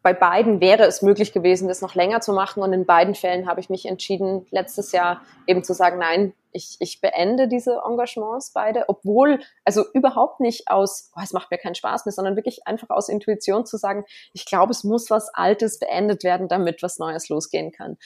[0.04, 2.62] bei beiden wäre es möglich gewesen, das noch länger zu machen.
[2.62, 6.76] Und in beiden Fällen habe ich mich entschieden, letztes Jahr eben zu sagen, nein, ich,
[6.78, 11.74] ich beende diese Engagements beide, obwohl, also überhaupt nicht aus, oh, es macht mir keinen
[11.74, 15.78] Spaß mehr, sondern wirklich einfach aus Intuition zu sagen, ich glaube, es muss was Altes
[15.78, 17.96] beendet werden, damit was Neues losgehen kann.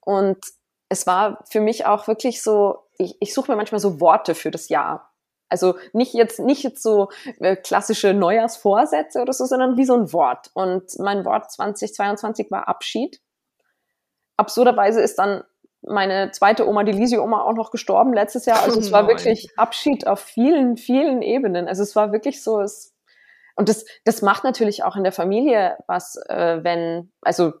[0.00, 0.36] Und
[0.90, 4.50] es war für mich auch wirklich so, ich, ich suche mir manchmal so Worte für
[4.50, 5.10] das Jahr.
[5.48, 10.12] Also nicht jetzt, nicht jetzt so äh, klassische Neujahrsvorsätze oder so, sondern wie so ein
[10.12, 10.50] Wort.
[10.54, 13.20] Und mein Wort 2022 war Abschied.
[14.36, 15.44] Absurderweise ist dann
[15.82, 18.62] meine zweite Oma, die Lisi-Oma, auch noch gestorben letztes Jahr.
[18.62, 19.10] Also es war Nein.
[19.16, 21.68] wirklich Abschied auf vielen, vielen Ebenen.
[21.68, 22.94] Also es war wirklich so, es,
[23.54, 27.52] und das, das macht natürlich auch in der Familie was, äh, wenn, also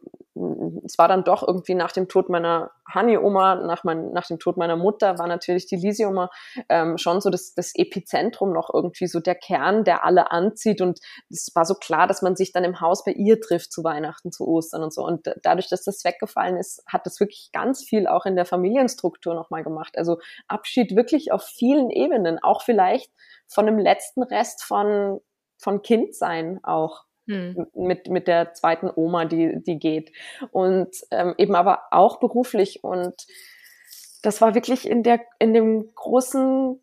[0.84, 4.58] es war dann doch irgendwie nach dem Tod meiner Hani-Oma, nach, mein, nach dem Tod
[4.58, 6.30] meiner Mutter, war natürlich die Lisi-Oma
[6.68, 10.82] ähm, schon so das, das Epizentrum noch irgendwie, so der Kern, der alle anzieht.
[10.82, 13.82] Und es war so klar, dass man sich dann im Haus bei ihr trifft zu
[13.82, 15.04] Weihnachten, zu Ostern und so.
[15.04, 19.34] Und dadurch, dass das weggefallen ist, hat das wirklich ganz viel auch in der Familienstruktur
[19.34, 19.96] nochmal gemacht.
[19.96, 20.18] Also
[20.48, 23.10] Abschied wirklich auf vielen Ebenen, auch vielleicht
[23.48, 25.20] von dem letzten Rest von,
[25.56, 27.66] von Kindsein auch hm.
[27.74, 30.12] mit, mit der zweiten Oma, die, die geht.
[30.50, 32.82] Und ähm, eben aber auch beruflich.
[32.84, 33.14] Und
[34.22, 36.80] das war wirklich in, der, in dem großen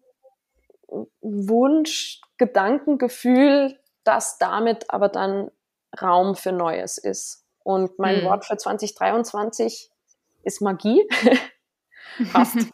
[1.22, 5.50] Wunsch, Gedankengefühl, dass damit aber dann
[6.02, 7.46] Raum für Neues ist.
[7.64, 8.26] Und mein hm.
[8.26, 9.90] Wort für 2023
[10.44, 11.08] ist Magie.
[12.34, 12.58] Passt.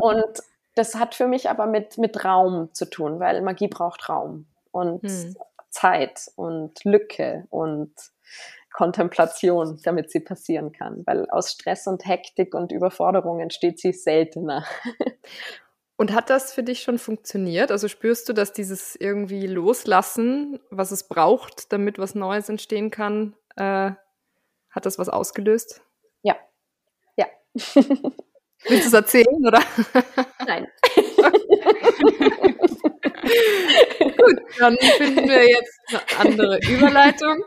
[0.00, 0.42] und
[0.74, 4.46] das hat für mich aber mit, mit Raum zu tun, weil Magie braucht Raum.
[4.70, 5.36] Und hm.
[5.76, 7.92] Zeit und Lücke und
[8.72, 14.64] Kontemplation, damit sie passieren kann, weil aus Stress und Hektik und Überforderung entsteht sie seltener.
[15.98, 17.70] Und hat das für dich schon funktioniert?
[17.70, 23.34] Also spürst du, dass dieses irgendwie Loslassen, was es braucht, damit was Neues entstehen kann,
[23.56, 23.92] äh,
[24.68, 25.80] hat das was ausgelöst?
[26.20, 26.36] Ja.
[27.16, 27.24] Ja.
[27.54, 28.12] Willst
[28.68, 29.62] du es erzählen, oder?
[30.46, 30.68] Nein.
[33.26, 37.44] Gut, dann finden wir jetzt eine andere Überleitung.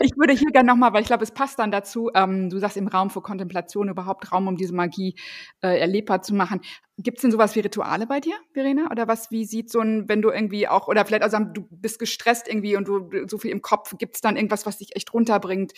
[0.00, 2.76] Ich würde hier gerne nochmal, weil ich glaube, es passt dann dazu, ähm, du sagst
[2.76, 5.16] im Raum für Kontemplation überhaupt Raum, um diese Magie
[5.62, 6.60] äh, erlebbar zu machen.
[6.98, 8.90] Gibt es denn sowas wie Rituale bei dir, Verena?
[8.90, 11.98] Oder was, wie sieht so ein, wenn du irgendwie auch, oder vielleicht also du bist
[11.98, 15.12] gestresst irgendwie und du so viel im Kopf, gibt es dann irgendwas, was dich echt
[15.12, 15.72] runterbringt?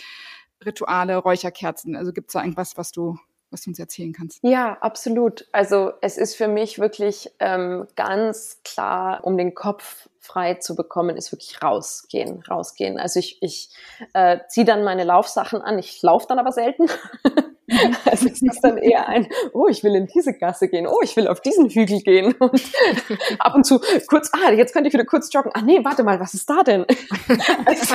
[0.64, 3.18] Rituale, Räucherkerzen, also gibt es da irgendwas, was du
[3.54, 4.40] was du uns erzählen kannst.
[4.42, 5.46] Ja, absolut.
[5.52, 11.16] Also es ist für mich wirklich ähm, ganz klar, um den Kopf frei zu bekommen,
[11.16, 12.98] ist wirklich rausgehen, rausgehen.
[12.98, 13.70] Also ich, ich
[14.12, 15.78] äh, ziehe dann meine Laufsachen an.
[15.78, 16.88] Ich laufe dann aber selten.
[18.04, 21.16] Also es ist dann eher ein, oh, ich will in diese Gasse gehen, oh, ich
[21.16, 22.62] will auf diesen Hügel gehen und
[23.38, 25.50] ab und zu kurz, ah, jetzt könnte ich wieder kurz joggen.
[25.54, 26.84] Ah nee, warte mal, was ist da denn?
[27.66, 27.94] Also,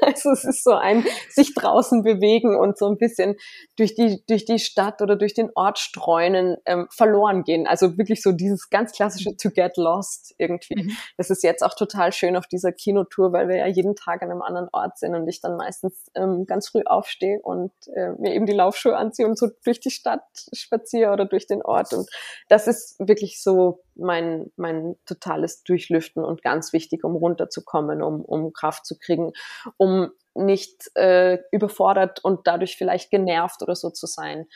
[0.00, 3.36] also es ist so ein sich draußen bewegen und so ein bisschen
[3.76, 7.66] durch die durch die Stadt oder durch den Ort streunen ähm, verloren gehen.
[7.66, 10.84] Also wirklich so dieses ganz klassische to get lost irgendwie.
[10.84, 10.96] Mhm.
[11.16, 14.30] Das ist jetzt auch total schön auf dieser Kinotour, weil wir ja jeden Tag an
[14.30, 18.34] einem anderen Ort sind und ich dann meistens ähm, ganz früh aufstehe und äh, mir
[18.34, 21.92] eben die Laufschuhe anziehe und so durch die Stadt spaziere oder durch den Ort.
[21.92, 22.08] Und
[22.48, 28.52] das ist wirklich so mein, mein totales Durchlüften und ganz wichtig, um runterzukommen, um, um
[28.52, 29.32] Kraft zu kriegen,
[29.76, 34.46] um nicht äh, überfordert und dadurch vielleicht genervt oder so zu sein.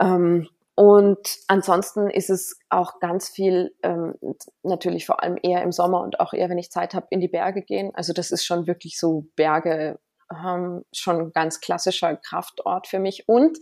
[0.00, 4.14] Ähm, und ansonsten ist es auch ganz viel, ähm,
[4.62, 7.28] natürlich vor allem eher im Sommer und auch eher, wenn ich Zeit habe, in die
[7.28, 7.92] Berge gehen.
[7.94, 9.98] Also das ist schon wirklich so Berge
[10.30, 13.28] ähm, schon ein ganz klassischer Kraftort für mich.
[13.28, 13.58] Und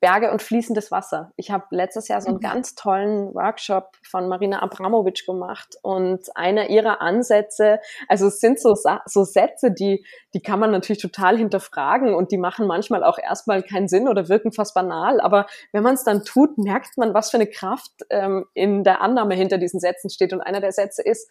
[0.00, 1.32] Berge und fließendes Wasser.
[1.36, 2.42] Ich habe letztes Jahr so einen mhm.
[2.42, 8.74] ganz tollen Workshop von Marina Abramovic gemacht und einer ihrer Ansätze, also es sind so,
[9.04, 13.62] so Sätze, die, die kann man natürlich total hinterfragen und die machen manchmal auch erstmal
[13.62, 17.30] keinen Sinn oder wirken fast banal, aber wenn man es dann tut, merkt man, was
[17.30, 20.32] für eine Kraft ähm, in der Annahme hinter diesen Sätzen steht.
[20.32, 21.30] Und einer der Sätze ist,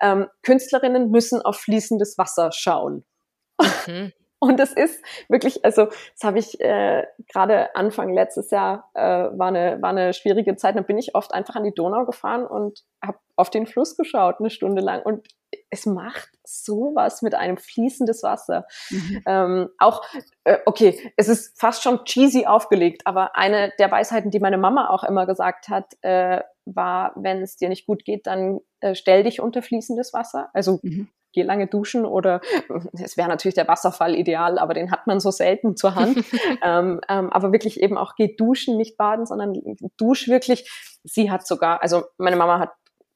[0.00, 3.04] ähm, Künstlerinnen müssen auf fließendes Wasser schauen.
[3.86, 4.12] Mhm.
[4.42, 9.48] Und das ist wirklich, also das habe ich äh, gerade Anfang letztes Jahr, äh, war,
[9.48, 10.76] eine, war eine schwierige Zeit.
[10.76, 14.36] Da bin ich oft einfach an die Donau gefahren und habe auf den Fluss geschaut,
[14.38, 15.02] eine Stunde lang.
[15.02, 15.28] Und
[15.68, 18.66] es macht sowas mit einem fließendes Wasser.
[18.88, 19.22] Mhm.
[19.26, 20.02] Ähm, auch,
[20.44, 24.88] äh, okay, es ist fast schon cheesy aufgelegt, aber eine der Weisheiten, die meine Mama
[24.88, 29.22] auch immer gesagt hat, äh, war, wenn es dir nicht gut geht, dann äh, stell
[29.22, 30.48] dich unter fließendes Wasser.
[30.54, 32.40] Also mhm geh lange duschen oder
[32.92, 36.18] es wäre natürlich der Wasserfall ideal, aber den hat man so selten zur Hand.
[36.62, 39.54] ähm, ähm, aber wirklich eben auch geh duschen, nicht baden, sondern
[39.96, 40.70] dusch wirklich.
[41.04, 42.70] Sie hat sogar, also meine Mama hat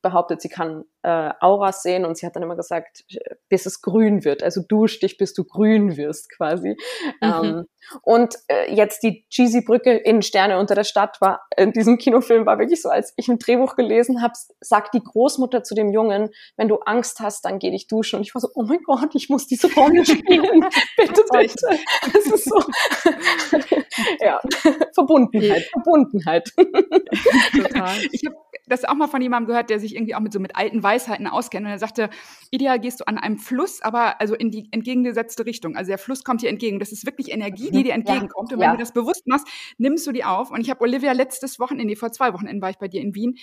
[0.05, 3.05] behauptet, sie kann äh, Auras sehen und sie hat dann immer gesagt,
[3.49, 4.45] bis es grün wird.
[4.45, 6.77] Also dusch dich, bis du grün wirst quasi.
[7.21, 7.23] Mhm.
[7.23, 7.65] Ähm,
[8.03, 12.47] und äh, jetzt die cheesy Brücke in Sterne unter der Stadt war in diesem Kinofilm
[12.47, 16.31] war wirklich so, als ich ein Drehbuch gelesen habe, sagt die Großmutter zu dem Jungen,
[16.57, 18.17] wenn du Angst hast, dann geh dich duschen.
[18.17, 20.65] Und ich war so, oh mein Gott, ich muss diese Rolle spielen.
[20.97, 21.79] bitte, bitte.
[22.13, 22.59] Das ist so,
[24.21, 24.41] ja,
[24.95, 26.53] Verbundenheit, Verbundenheit.
[26.57, 27.97] Total.
[28.13, 28.37] Ich habe
[28.67, 31.27] das auch mal von jemandem gehört, der sich irgendwie auch mit so mit alten Weisheiten
[31.27, 31.67] auskennt.
[31.67, 32.11] Und er sagte,
[32.51, 35.77] ideal gehst du an einem Fluss, aber also in die entgegengesetzte Richtung.
[35.77, 36.79] Also der Fluss kommt dir entgegen.
[36.79, 37.85] Das ist wirklich Energie, die mhm.
[37.85, 38.51] dir entgegenkommt.
[38.51, 38.73] Ja, und wenn ja.
[38.73, 39.47] du das bewusst machst,
[39.79, 40.51] nimmst du die auf.
[40.51, 43.37] Und ich habe Olivia letztes Wochenende, vor zwei Wochenenden war ich bei dir in Wien.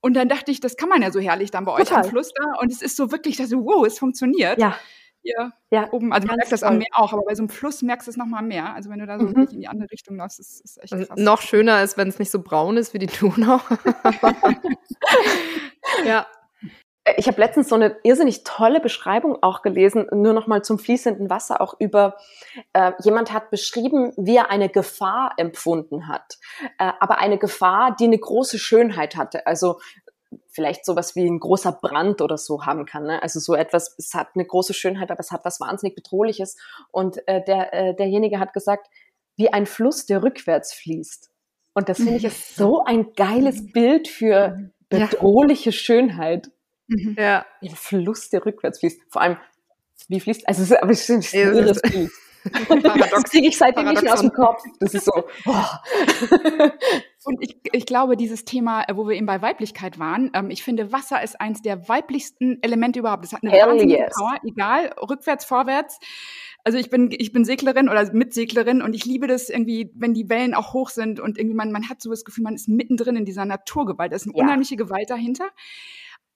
[0.00, 2.04] Und dann dachte ich, das kann man ja so herrlich dann bei euch Total.
[2.04, 2.60] am Fluss da.
[2.60, 4.58] Und es ist so wirklich, dass so, wow, es funktioniert.
[4.60, 4.76] Ja
[5.26, 6.12] hier ja, oben.
[6.12, 8.16] Also man merkt das am Meer auch, aber bei so einem Fluss merkst du es
[8.16, 8.74] nochmal mehr.
[8.74, 9.48] Also wenn du da so mhm.
[9.50, 11.08] in die andere Richtung läufst, ist, ist echt krass.
[11.16, 13.60] noch schöner ist, wenn es nicht so braun ist wie die Donau.
[16.06, 16.26] ja.
[17.16, 21.30] Ich habe letztens so eine irrsinnig tolle Beschreibung auch gelesen, nur noch mal zum fließenden
[21.30, 22.16] Wasser, auch über
[22.72, 26.38] äh, jemand hat beschrieben, wie er eine Gefahr empfunden hat,
[26.78, 29.46] äh, aber eine Gefahr, die eine große Schönheit hatte.
[29.46, 29.78] Also
[30.48, 33.04] vielleicht sowas wie ein großer Brand oder so haben kann.
[33.04, 33.22] Ne?
[33.22, 36.56] Also so etwas, es hat eine große Schönheit, aber es hat was wahnsinnig Bedrohliches.
[36.90, 38.88] Und äh, der, äh, derjenige hat gesagt,
[39.36, 41.30] wie ein Fluss, der rückwärts fließt.
[41.74, 43.72] Und das finde ich ist so ein geiles mhm.
[43.72, 45.76] Bild für bedrohliche ja.
[45.76, 46.50] Schönheit.
[46.88, 47.16] Mhm.
[47.18, 47.44] Ja.
[47.60, 49.00] Ein Fluss, der rückwärts fließt.
[49.10, 49.36] Vor allem,
[50.08, 52.10] wie fließt, also, aber es ist ein irres Bild.
[52.68, 53.10] Paradox.
[53.10, 54.62] Das kriege ich seitdem nicht mehr aus dem Kopf.
[54.80, 55.12] Das ist so.
[55.46, 55.64] Oh.
[57.26, 60.62] Und ich, ich glaube, dieses Thema, äh, wo wir eben bei Weiblichkeit waren, ähm, ich
[60.62, 63.24] finde, Wasser ist eins der weiblichsten Elemente überhaupt.
[63.24, 64.14] Es hat eine Hell wahnsinnige yes.
[64.16, 65.98] Power, egal, rückwärts, vorwärts.
[66.62, 70.28] Also ich bin, ich bin Seglerin oder Mitseglerin und ich liebe das irgendwie, wenn die
[70.28, 73.16] Wellen auch hoch sind und irgendwie man, man hat so das Gefühl, man ist mittendrin
[73.16, 74.12] in dieser Naturgewalt.
[74.12, 74.44] Da ist eine ja.
[74.44, 75.48] unheimliche Gewalt dahinter.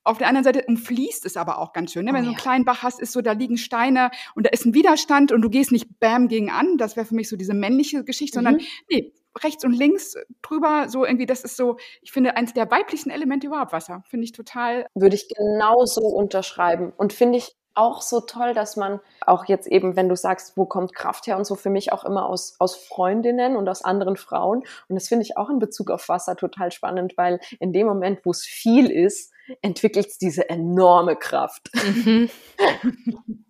[0.03, 2.03] Auf der anderen Seite umfließt es aber auch ganz schön.
[2.03, 2.11] Ne?
[2.11, 4.65] Wenn oh, du einen kleinen Bach hast, ist so, da liegen Steine und da ist
[4.65, 6.77] ein Widerstand und du gehst nicht bam gegen an.
[6.77, 8.43] Das wäre für mich so diese männliche Geschichte, mhm.
[8.43, 12.69] sondern nee, rechts und links drüber, so irgendwie, das ist so, ich finde, eins der
[12.69, 14.03] weiblichsten Elemente überhaupt Wasser.
[14.07, 14.87] Finde ich total.
[14.93, 16.93] Würde ich genauso unterschreiben.
[16.97, 20.65] Und finde ich auch so toll, dass man auch jetzt eben, wenn du sagst, wo
[20.65, 24.17] kommt Kraft her und so, für mich auch immer aus, aus Freundinnen und aus anderen
[24.17, 24.63] Frauen.
[24.89, 28.19] Und das finde ich auch in Bezug auf Wasser total spannend, weil in dem Moment,
[28.25, 31.69] wo es viel ist, entwickelt es diese enorme Kraft.
[31.73, 32.29] Mhm.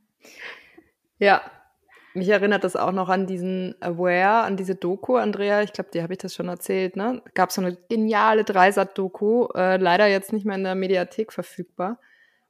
[1.17, 1.41] ja,
[2.13, 5.61] mich erinnert das auch noch an diesen Aware, an diese Doku, Andrea.
[5.61, 6.95] Ich glaube, dir habe ich das schon erzählt.
[6.95, 7.21] Ne?
[7.33, 11.99] Gab so eine geniale Dreisat-Doku, äh, leider jetzt nicht mehr in der Mediathek verfügbar,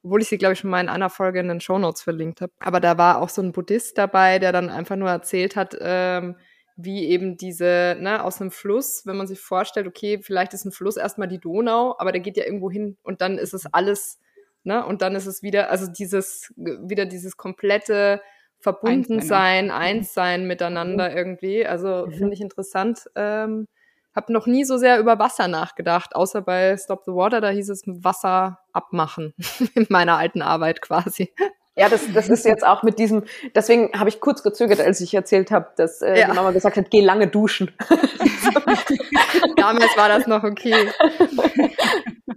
[0.04, 2.52] obwohl ich sie, glaube ich, schon mal in einer Folge in den Shownotes verlinkt habe.
[2.60, 6.36] Aber da war auch so ein Buddhist dabei, der dann einfach nur erzählt hat, ähm,
[6.76, 10.72] wie eben diese, ne, aus einem Fluss, wenn man sich vorstellt, okay, vielleicht ist ein
[10.72, 14.20] Fluss erstmal die Donau, aber der geht ja irgendwo hin und dann ist es alles,
[14.64, 18.22] ne, und dann ist es wieder, also dieses, wieder dieses komplette
[18.62, 21.18] Verbundensein, Einssein miteinander mhm.
[21.18, 21.66] irgendwie.
[21.66, 22.12] Also mhm.
[22.14, 23.10] finde ich interessant.
[23.16, 23.68] Ähm,
[24.16, 27.70] habe noch nie so sehr über Wasser nachgedacht, außer bei Stop the Water, da hieß
[27.70, 29.34] es Wasser abmachen
[29.76, 31.34] in meiner alten Arbeit quasi.
[31.82, 33.24] Ja, das, das ist jetzt auch mit diesem,
[33.56, 36.28] deswegen habe ich kurz gezögert, als ich erzählt habe, dass äh, ja.
[36.28, 37.72] die Mama gesagt hat, geh lange duschen.
[39.58, 40.92] Damals war das noch okay.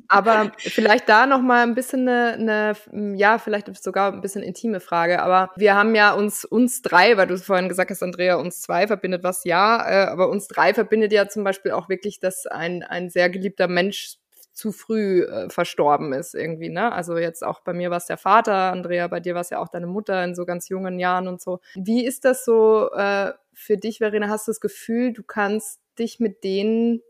[0.09, 4.80] Aber vielleicht da noch mal ein bisschen eine, eine, ja, vielleicht sogar ein bisschen intime
[4.80, 5.22] Frage.
[5.22, 8.86] Aber wir haben ja uns, uns drei, weil du vorhin gesagt hast, Andrea, uns zwei
[8.86, 9.86] verbindet was, ja.
[9.86, 13.68] Äh, aber uns drei verbindet ja zum Beispiel auch wirklich, dass ein, ein sehr geliebter
[13.68, 14.16] Mensch
[14.55, 16.93] zu früh äh, verstorben ist irgendwie, ne?
[16.93, 19.59] Also jetzt auch bei mir war es der Vater, Andrea, bei dir war es ja
[19.59, 21.61] auch deine Mutter in so ganz jungen Jahren und so.
[21.75, 24.29] Wie ist das so äh, für dich, Verena?
[24.29, 27.03] Hast du das Gefühl, du kannst dich mit denen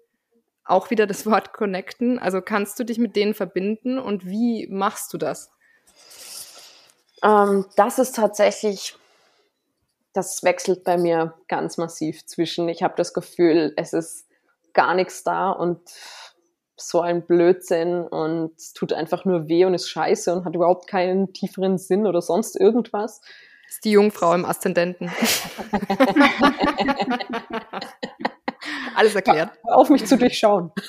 [0.65, 2.19] auch wieder das Wort connecten?
[2.19, 5.53] Also kannst du dich mit denen verbinden und wie machst du das?
[7.23, 8.97] Ähm, das ist tatsächlich,
[10.15, 12.71] das wechselt bei mir ganz massiv zwischen.
[12.71, 14.29] Ich habe das Gefühl, es ist
[14.73, 15.81] gar nichts da und
[16.77, 20.89] so ein Blödsinn und es tut einfach nur weh und ist scheiße und hat überhaupt
[20.89, 23.21] keinen tieferen Sinn oder sonst irgendwas.
[23.21, 25.11] Das ist die Jungfrau im Aszendenten.
[28.95, 29.51] Alles erklärt.
[29.65, 30.73] Hör auf mich zu durchschauen.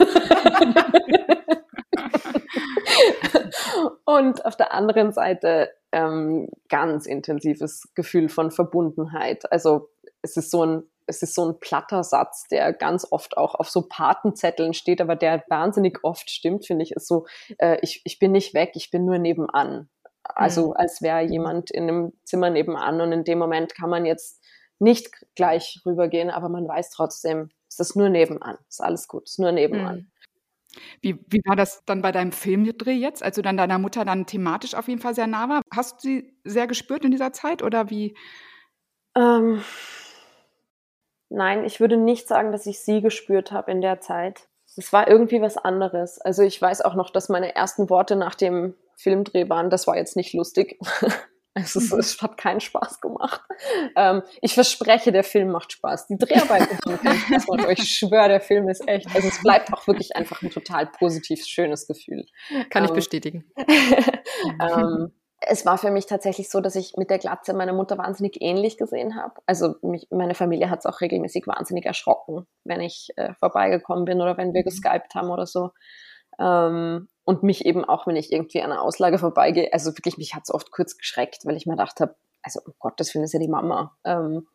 [4.05, 9.51] und auf der anderen Seite ähm, ganz intensives Gefühl von Verbundenheit.
[9.51, 9.89] Also
[10.21, 13.70] es ist so ein es ist so ein platter Satz, der ganz oft auch auf
[13.70, 17.26] so Patenzetteln steht, aber der wahnsinnig oft stimmt, finde ich, ist so,
[17.58, 19.89] äh, ich, ich bin nicht weg, ich bin nur nebenan.
[20.24, 20.74] Also mhm.
[20.76, 24.41] als wäre jemand in einem Zimmer nebenan und in dem Moment kann man jetzt
[24.80, 29.24] nicht gleich rübergehen, aber man weiß trotzdem, es ist nur nebenan, es ist alles gut,
[29.26, 29.95] es ist nur nebenan.
[29.95, 30.12] Mhm.
[31.01, 34.26] Wie, wie war das dann bei deinem Filmdreh jetzt, als du dann deiner Mutter dann
[34.26, 35.62] thematisch auf jeden Fall sehr nah war?
[35.74, 38.18] Hast du sie sehr gespürt in dieser Zeit oder wie?
[39.16, 39.64] Ähm,
[41.30, 44.47] Nein, ich würde nicht sagen, dass ich sie gespürt habe in der Zeit.
[44.78, 46.19] Es war irgendwie was anderes.
[46.19, 49.97] Also ich weiß auch noch, dass meine ersten Worte nach dem Filmdreh waren, das war
[49.97, 50.80] jetzt nicht lustig.
[51.57, 53.41] Also es, es hat keinen Spaß gemacht.
[53.95, 56.07] Ähm, ich verspreche, der Film macht Spaß.
[56.07, 59.07] Die Dreharbeiten haben keinen Spaß gemacht, aber ich schwöre, der Film ist echt.
[59.15, 62.26] Also es bleibt auch wirklich einfach ein total positives, schönes Gefühl.
[62.69, 63.45] Kann ähm, ich bestätigen.
[64.59, 65.13] ähm,
[65.47, 68.77] es war für mich tatsächlich so, dass ich mit der Glatze meiner Mutter wahnsinnig ähnlich
[68.77, 69.35] gesehen habe.
[69.45, 74.21] Also mich, meine Familie hat es auch regelmäßig wahnsinnig erschrocken, wenn ich äh, vorbeigekommen bin
[74.21, 74.65] oder wenn wir mhm.
[74.65, 75.71] geskypt haben oder so.
[76.39, 80.35] Ähm, und mich eben auch, wenn ich irgendwie an einer Auslage vorbeigehe, also wirklich, mich
[80.35, 83.33] hat es oft kurz geschreckt, weil ich mir gedacht habe, also um Gottes Willen ist
[83.33, 83.97] ja die Mama.
[84.03, 84.47] Ähm,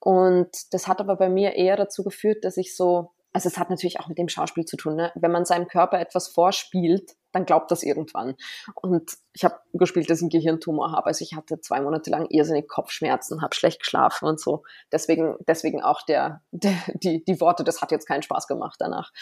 [0.00, 3.70] und das hat aber bei mir eher dazu geführt, dass ich so also es hat
[3.70, 4.96] natürlich auch mit dem Schauspiel zu tun.
[4.96, 5.12] Ne?
[5.14, 8.34] Wenn man seinem Körper etwas vorspielt, dann glaubt das irgendwann.
[8.74, 11.06] Und ich habe gespielt, dass ich einen Gehirntumor habe.
[11.06, 14.62] Also ich hatte zwei Monate lang irrsinnig Kopfschmerzen, habe schlecht geschlafen und so.
[14.92, 19.12] Deswegen, deswegen auch der, der, die, die Worte, das hat jetzt keinen Spaß gemacht danach.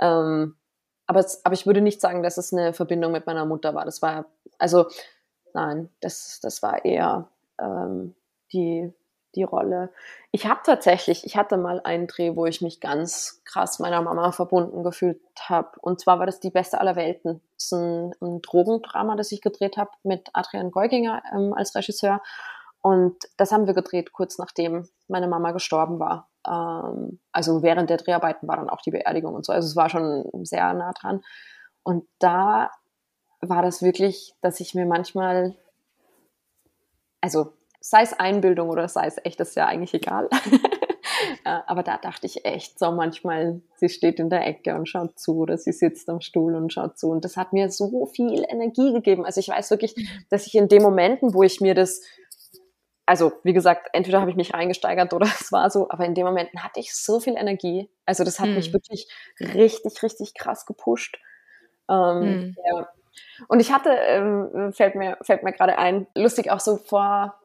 [0.00, 0.56] Ähm,
[1.06, 3.84] aber, es, aber ich würde nicht sagen, dass es eine Verbindung mit meiner Mutter war.
[3.84, 4.26] Das war,
[4.58, 4.86] also
[5.52, 7.28] nein, das, das war eher
[7.60, 8.14] ähm,
[8.52, 8.92] die,
[9.36, 9.90] die Rolle.
[10.32, 14.32] Ich habe tatsächlich, ich hatte mal einen Dreh, wo ich mich ganz krass meiner Mama
[14.32, 15.78] verbunden gefühlt habe.
[15.80, 17.40] Und zwar war das Die Beste aller Welten.
[17.56, 22.20] Das ist ein, ein Drogendrama, das ich gedreht habe mit Adrian Geuginger ähm, als Regisseur.
[22.80, 26.28] Und das haben wir gedreht kurz nachdem meine Mama gestorben war.
[26.46, 29.52] Ähm, also während der Dreharbeiten war dann auch die Beerdigung und so.
[29.52, 31.22] Also es war schon sehr nah dran.
[31.82, 32.70] Und da
[33.40, 35.54] war das wirklich, dass ich mir manchmal,
[37.20, 37.52] also
[37.86, 40.30] sei es Einbildung oder sei es echt, ist ja eigentlich egal.
[41.44, 45.40] Aber da dachte ich echt so manchmal, sie steht in der Ecke und schaut zu
[45.40, 47.10] oder sie sitzt am Stuhl und schaut zu.
[47.10, 49.26] Und das hat mir so viel Energie gegeben.
[49.26, 49.94] Also ich weiß wirklich,
[50.30, 52.00] dass ich in den Momenten, wo ich mir das,
[53.04, 56.24] also wie gesagt, entweder habe ich mich reingesteigert oder es war so, aber in den
[56.24, 57.90] Momenten hatte ich so viel Energie.
[58.06, 58.54] Also das hat hm.
[58.54, 59.08] mich wirklich
[59.38, 61.18] richtig, richtig krass gepusht.
[61.90, 62.56] Ähm, hm.
[62.64, 62.88] ja.
[63.48, 67.38] Und ich hatte, ähm, fällt mir, fällt mir gerade ein, lustig auch so vor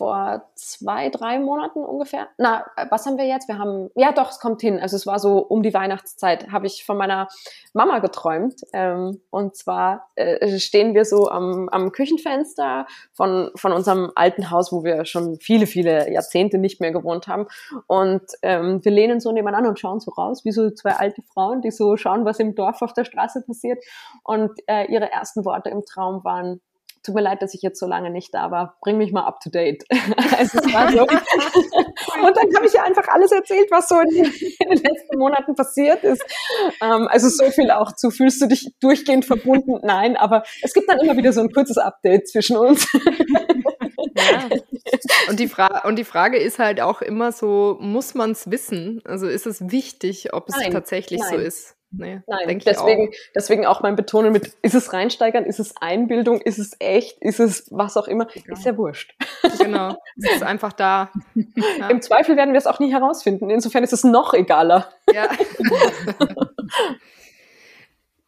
[0.00, 2.28] vor zwei, drei Monaten ungefähr.
[2.38, 3.48] Na, was haben wir jetzt?
[3.48, 4.80] Wir haben, ja doch, es kommt hin.
[4.80, 7.28] Also es war so um die Weihnachtszeit, habe ich von meiner
[7.74, 8.62] Mama geträumt.
[8.72, 14.72] Ähm, und zwar äh, stehen wir so am, am Küchenfenster von, von unserem alten Haus,
[14.72, 17.46] wo wir schon viele, viele Jahrzehnte nicht mehr gewohnt haben.
[17.86, 21.60] Und ähm, wir lehnen so nebeneinander und schauen so raus, wie so zwei alte Frauen,
[21.60, 23.84] die so schauen, was im Dorf auf der Straße passiert.
[24.24, 26.62] Und äh, ihre ersten Worte im Traum waren,
[27.02, 28.76] tut mir leid, dass ich jetzt so lange nicht da war.
[28.80, 29.84] Bring mich mal up to date.
[30.38, 31.02] also es war so.
[31.02, 35.18] und dann habe ich ihr einfach alles erzählt, was so in den, in den letzten
[35.18, 36.22] Monaten passiert ist.
[36.82, 39.78] Ähm, also so viel auch zu, fühlst du dich durchgehend verbunden?
[39.82, 42.86] Nein, aber es gibt dann immer wieder so ein kurzes Update zwischen uns.
[44.14, 44.48] Ja.
[45.28, 49.00] Und die, Fra und die Frage ist halt auch immer so, muss man es wissen?
[49.04, 51.30] Also ist es wichtig, ob es nein, tatsächlich nein.
[51.30, 51.76] so ist?
[51.92, 53.14] Nee, Nein, deswegen, auch.
[53.34, 57.40] deswegen auch mein Betonen mit, ist es reinsteigern, ist es Einbildung, ist es echt, ist
[57.40, 58.56] es was auch immer, Egal.
[58.56, 59.14] ist ja wurscht.
[59.58, 61.10] Genau, es ist einfach da.
[61.78, 61.88] Ja.
[61.88, 63.48] Im Zweifel werden wir es auch nie herausfinden.
[63.50, 64.88] Insofern ist es noch egaler.
[65.12, 65.30] Ja.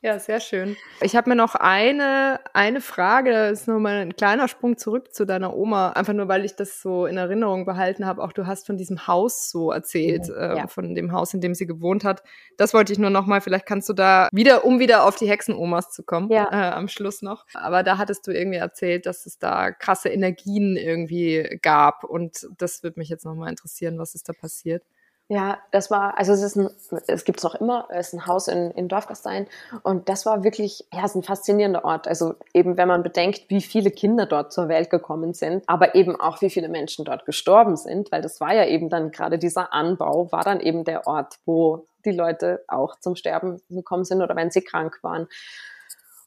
[0.05, 0.77] Ja, sehr schön.
[1.01, 5.15] Ich habe mir noch eine, eine Frage, das ist nur mal ein kleiner Sprung zurück
[5.15, 8.21] zu deiner Oma, einfach nur, weil ich das so in Erinnerung behalten habe.
[8.21, 10.67] Auch du hast von diesem Haus so erzählt, mhm, äh, ja.
[10.67, 12.25] von dem Haus, in dem sie gewohnt hat.
[12.57, 15.29] Das wollte ich nur noch mal, vielleicht kannst du da wieder, um wieder auf die
[15.29, 16.49] Hexenomas zu kommen, ja.
[16.51, 17.47] äh, am Schluss noch.
[17.55, 22.83] Aber da hattest du irgendwie erzählt, dass es da krasse Energien irgendwie gab und das
[22.83, 24.83] würde mich jetzt noch mal interessieren, was ist da passiert.
[25.29, 26.69] Ja, das war, also es ist ein,
[27.07, 29.47] es gibt's noch immer, es ist ein Haus in, in Dorfgastein
[29.83, 32.07] und das war wirklich, ja, es ist ein faszinierender Ort.
[32.07, 36.21] Also eben, wenn man bedenkt, wie viele Kinder dort zur Welt gekommen sind, aber eben
[36.21, 39.73] auch, wie viele Menschen dort gestorben sind, weil das war ja eben dann gerade dieser
[39.73, 44.37] Anbau, war dann eben der Ort, wo die Leute auch zum Sterben gekommen sind oder
[44.37, 45.29] wenn sie krank waren.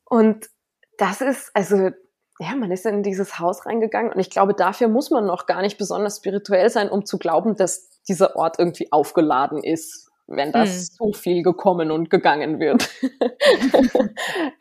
[0.06, 0.50] Und
[0.98, 1.92] das ist, also
[2.40, 5.62] ja, man ist in dieses Haus reingegangen und ich glaube, dafür muss man noch gar
[5.62, 10.70] nicht besonders spirituell sein, um zu glauben, dass dieser Ort irgendwie aufgeladen ist, wenn das
[10.70, 10.80] hm.
[10.98, 12.90] so viel gekommen und gegangen wird.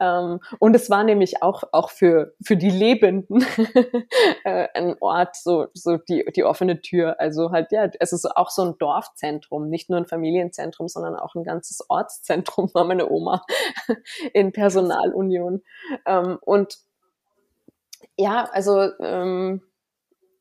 [0.00, 3.44] ähm, und es war nämlich auch, auch für, für die Lebenden
[4.44, 7.18] äh, ein Ort, so, so die, die offene Tür.
[7.18, 11.34] Also halt, ja, es ist auch so ein Dorfzentrum, nicht nur ein Familienzentrum, sondern auch
[11.34, 13.42] ein ganzes Ortszentrum war meine Oma
[14.34, 15.62] in Personalunion.
[16.06, 16.76] Ähm, und
[18.16, 19.62] ja, also ähm,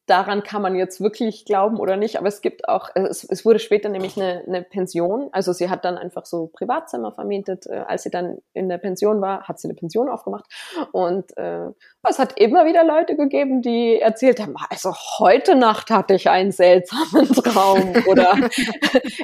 [0.05, 3.59] daran kann man jetzt wirklich glauben oder nicht, aber es gibt auch, es, es wurde
[3.59, 8.03] später nämlich eine, eine Pension, also sie hat dann einfach so Privatzimmer vermietet, äh, als
[8.03, 10.45] sie dann in der Pension war, hat sie eine Pension aufgemacht.
[10.91, 11.67] Und äh,
[12.07, 16.51] es hat immer wieder Leute gegeben, die erzählt haben, also heute Nacht hatte ich einen
[16.51, 18.35] seltsamen Traum oder?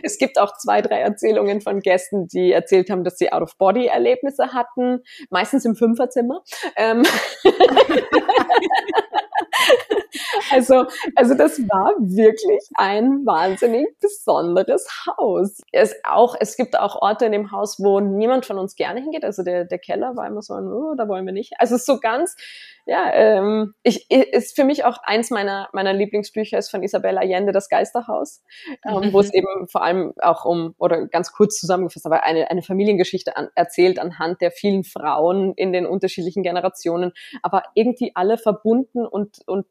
[0.02, 5.04] Es gibt auch zwei, drei Erzählungen von Gästen, die erzählt haben, dass sie Out-of-Body-Erlebnisse hatten,
[5.30, 6.42] meistens im Fünferzimmer.
[6.76, 7.04] Ähm.
[10.52, 10.69] Also,
[11.16, 15.62] also das war wirklich ein wahnsinnig besonderes Haus.
[15.72, 19.24] Es auch, es gibt auch Orte in dem Haus, wo niemand von uns gerne hingeht.
[19.24, 21.54] Also der, der Keller war immer so ein, oh, da wollen wir nicht.
[21.58, 22.36] Also so ganz,
[22.90, 27.52] ja, ähm, ich, ist für mich auch eins meiner, meiner Lieblingsbücher ist von Isabella Allende,
[27.52, 28.42] das Geisterhaus,
[28.84, 29.38] ähm, wo es mhm.
[29.38, 34.00] eben vor allem auch um, oder ganz kurz zusammengefasst, aber eine, eine Familiengeschichte an, erzählt
[34.00, 37.12] anhand der vielen Frauen in den unterschiedlichen Generationen,
[37.44, 39.68] aber irgendwie alle verbunden und, und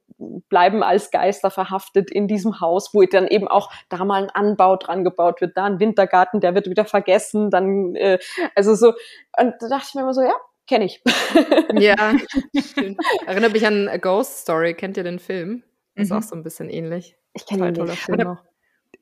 [0.49, 4.77] bleiben als Geister verhaftet in diesem Haus, wo dann eben auch da mal ein Anbau
[4.77, 8.21] dran gebaut wird, da ein Wintergarten, der wird wieder vergessen, dann, äh,
[8.55, 8.93] also so,
[9.41, 10.35] und da dachte ich mir immer so, ja,
[10.69, 11.03] kenne ich.
[11.75, 12.15] ja,
[12.75, 12.97] schön.
[13.27, 14.75] Erinnert mich an A Ghost Story.
[14.75, 15.65] Kennt ihr den Film?
[15.95, 16.19] Ist mhm.
[16.19, 17.17] auch so ein bisschen ähnlich.
[17.33, 17.99] Ich kenne ihn nicht.
[17.99, 18.48] Film auch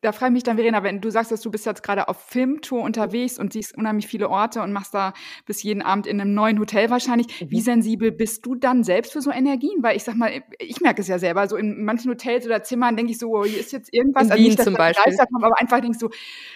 [0.02, 2.18] da frage ich mich dann, Verena, wenn du sagst, dass du bist jetzt gerade auf
[2.20, 5.14] Filmtour unterwegs und siehst unheimlich viele Orte und machst da
[5.46, 7.40] bis jeden Abend in einem neuen Hotel wahrscheinlich.
[7.40, 7.50] Mhm.
[7.50, 9.82] Wie sensibel bist du dann selbst für so Energien?
[9.82, 12.96] Weil ich sag mal, ich merke es ja selber, so in manchen Hotels oder Zimmern
[12.96, 14.26] denke ich so, oh, hier ist jetzt irgendwas.
[14.26, 15.16] In also Wien nicht, zum Beispiel.
[15.16, 16.10] Kommt, aber einfach denke ich so,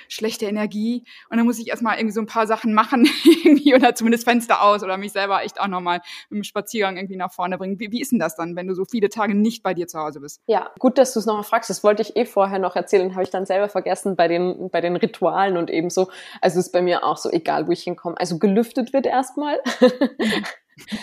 [0.09, 1.05] schlechte Energie.
[1.31, 3.09] Und dann muss ich erstmal irgendwie so ein paar Sachen machen,
[3.45, 7.17] irgendwie, oder zumindest Fenster aus oder mich selber echt auch nochmal mit dem Spaziergang irgendwie
[7.17, 7.81] nach vorne bringen.
[7.81, 9.99] Wie, wie ist denn das dann, wenn du so viele Tage nicht bei dir zu
[9.99, 10.41] Hause bist?
[10.47, 11.71] Ja, gut, dass du es nochmal fragst.
[11.71, 14.81] Das wollte ich eh vorher noch erzählen, habe ich dann selber vergessen bei den, bei
[14.81, 16.09] den Ritualen und ebenso.
[16.41, 18.17] Also ist bei mir auch so, egal wo ich hinkomme.
[18.19, 19.61] Also gelüftet wird erstmal.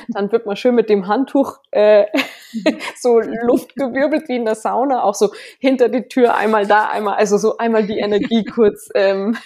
[0.07, 2.05] Dann wird man schön mit dem Handtuch äh,
[2.99, 7.17] so Luft gewirbelt wie in der Sauna, auch so hinter die Tür einmal da, einmal,
[7.17, 9.37] also so einmal die Energie kurz ähm,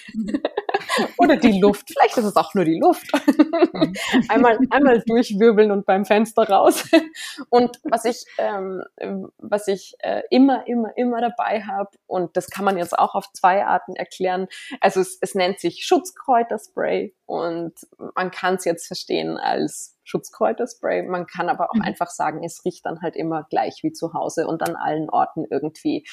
[1.18, 1.90] oder die Luft.
[1.92, 3.12] Vielleicht ist es auch nur die Luft.
[4.30, 6.84] einmal, einmal durchwirbeln und beim Fenster raus.
[7.50, 8.84] Und was ich, ähm,
[9.38, 13.32] was ich äh, immer, immer, immer dabei habe, und das kann man jetzt auch auf
[13.34, 14.48] zwei Arten erklären.
[14.80, 17.74] Also es, es nennt sich Schutzkräuterspray und
[18.16, 21.04] man kann es jetzt verstehen als Schutzkräuterspray.
[21.04, 21.84] Man kann aber auch mhm.
[21.84, 25.46] einfach sagen, es riecht dann halt immer gleich wie zu Hause und an allen Orten
[25.50, 26.06] irgendwie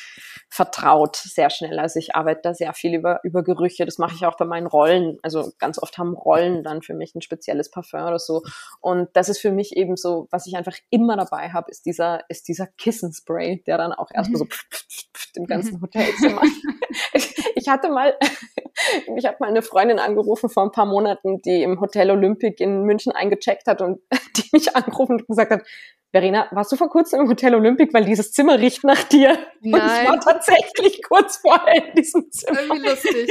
[0.50, 1.78] vertraut sehr schnell.
[1.78, 3.84] Also ich arbeite da sehr viel über, über Gerüche.
[3.84, 5.18] Das mache ich auch bei meinen Rollen.
[5.22, 8.42] Also ganz oft haben Rollen dann für mich ein spezielles Parfum oder so.
[8.80, 12.20] Und das ist für mich eben so, was ich einfach immer dabei habe, ist dieser,
[12.28, 14.50] ist dieser Kissenspray, der dann auch erstmal so mhm.
[14.50, 15.80] pf, pf, pf, im ganzen.
[15.80, 16.42] Hotelzimmer.
[17.12, 18.14] ich, ich hatte mal,
[19.16, 22.82] ich habe mal eine Freundin angerufen vor ein paar Monaten, die im Hotel Olympic in
[22.82, 24.00] München eingecheckt hat und
[24.36, 25.62] die mich angerufen und gesagt hat,
[26.10, 29.38] Verena, warst du vor kurzem im Hotel Olympic, weil dieses Zimmer riecht nach dir?
[29.60, 29.74] Nein.
[29.74, 32.60] Und ich war tatsächlich kurz vorher in diesem Zimmer.
[32.60, 33.30] Wie lustig.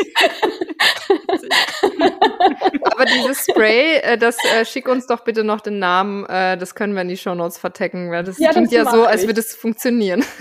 [2.83, 6.75] Aber dieses Spray, äh, das äh, schick uns doch bitte noch den Namen, äh, das
[6.75, 9.39] können wir in die Shownotes vertecken, weil das Ja, klingt das ja so, als würde
[9.39, 10.23] es funktionieren.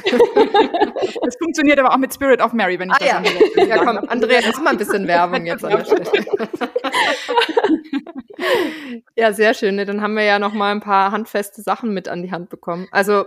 [1.22, 3.98] Das funktioniert aber auch mit Spirit of Mary, wenn ich Ah das ja, ja komm.
[4.08, 6.26] Andrea, mach mal ein bisschen Werbung jetzt an der Stelle.
[9.16, 9.76] Ja, sehr schön.
[9.76, 9.86] Ne?
[9.86, 12.86] Dann haben wir ja noch mal ein paar handfeste Sachen mit an die Hand bekommen.
[12.90, 13.24] Also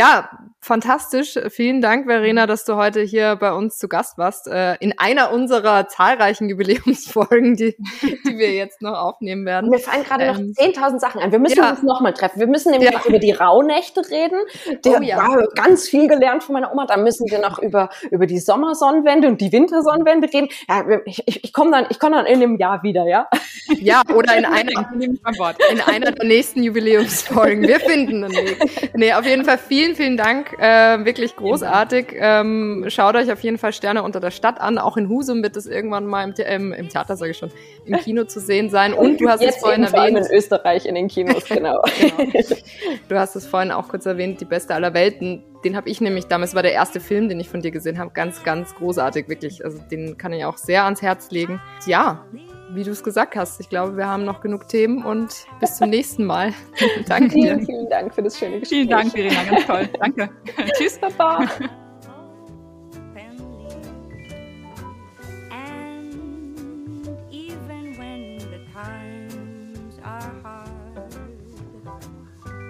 [0.00, 0.30] ja,
[0.62, 1.38] fantastisch.
[1.48, 4.46] Vielen Dank, Verena, dass du heute hier bei uns zu Gast warst.
[4.46, 9.70] Äh, in einer unserer zahlreichen Jubiläumsfolgen, die, die wir jetzt noch aufnehmen werden.
[9.70, 11.32] Mir fallen gerade Ähm, noch 10.000 Sachen ein.
[11.32, 11.70] Wir müssen ja.
[11.70, 12.40] uns nochmal treffen.
[12.40, 12.98] Wir müssen nämlich Ja.
[12.98, 14.38] noch über die Rauhnächte reden.
[14.84, 15.16] Der Oh ja.
[15.18, 16.86] war ganz viel gelernt von meiner Oma.
[16.86, 20.48] Da müssen wir noch über, über die Sommersonnenwende und die Wintersonnenwende reden.
[20.68, 23.28] Ja, ich, ich, ich komme dann, ich komm dann in einem Jahr wieder, ja?
[23.78, 24.90] Ja, oder in einer,
[25.70, 27.66] in einer der nächsten Jubiläumsfolgen.
[27.66, 28.58] Wir finden einen Weg.
[28.94, 30.56] Nee, auf jeden Fall vielen, vielen Dank.
[30.58, 32.14] Äh, wirklich großartig.
[32.16, 34.78] Ähm, schaut euch auf jeden Fall Sterne unter der Stadt an.
[34.78, 37.50] Auch in Husum wird es irgendwann mal im, The ähm, im Theater, sage ich schon,
[37.84, 38.92] im Kino zu sehen sein.
[38.94, 40.30] Und du hast es Jetzt vorhin eben vor allem erwähnt.
[40.30, 41.82] in Österreich in den Kinos, genau.
[42.00, 42.56] Genau.
[43.08, 45.44] Du hast es vorhin auch kurz erwähnt, die beste aller Welten.
[45.64, 48.10] Den habe ich nämlich damals, war der erste Film, den ich von dir gesehen habe.
[48.12, 49.64] Ganz, ganz großartig, wirklich.
[49.64, 51.60] Also den kann ich auch sehr ans Herz legen.
[51.86, 52.24] Ja,
[52.74, 55.90] wie du es gesagt hast, ich glaube, wir haben noch genug Themen und bis zum
[55.90, 56.52] nächsten Mal.
[57.06, 57.42] Danke dir.
[57.42, 58.80] vielen, vielen Dank für das schöne Gespräch.
[58.80, 59.88] Vielen Dank, Verena, ganz toll.
[59.98, 60.30] Danke.
[60.78, 60.98] Tschüss.
[60.98, 61.46] Baba.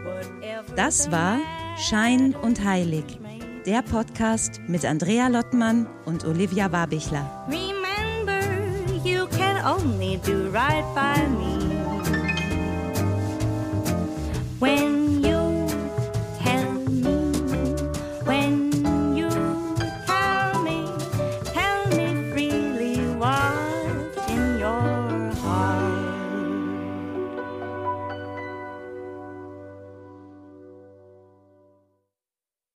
[0.04, 1.38] Whatever Das war
[1.76, 3.04] Schein und Heilig,
[3.66, 7.46] der Podcast mit Andrea Lottmann und Olivia Warbichler.
[9.64, 11.54] only do right by me.
[14.58, 15.22] When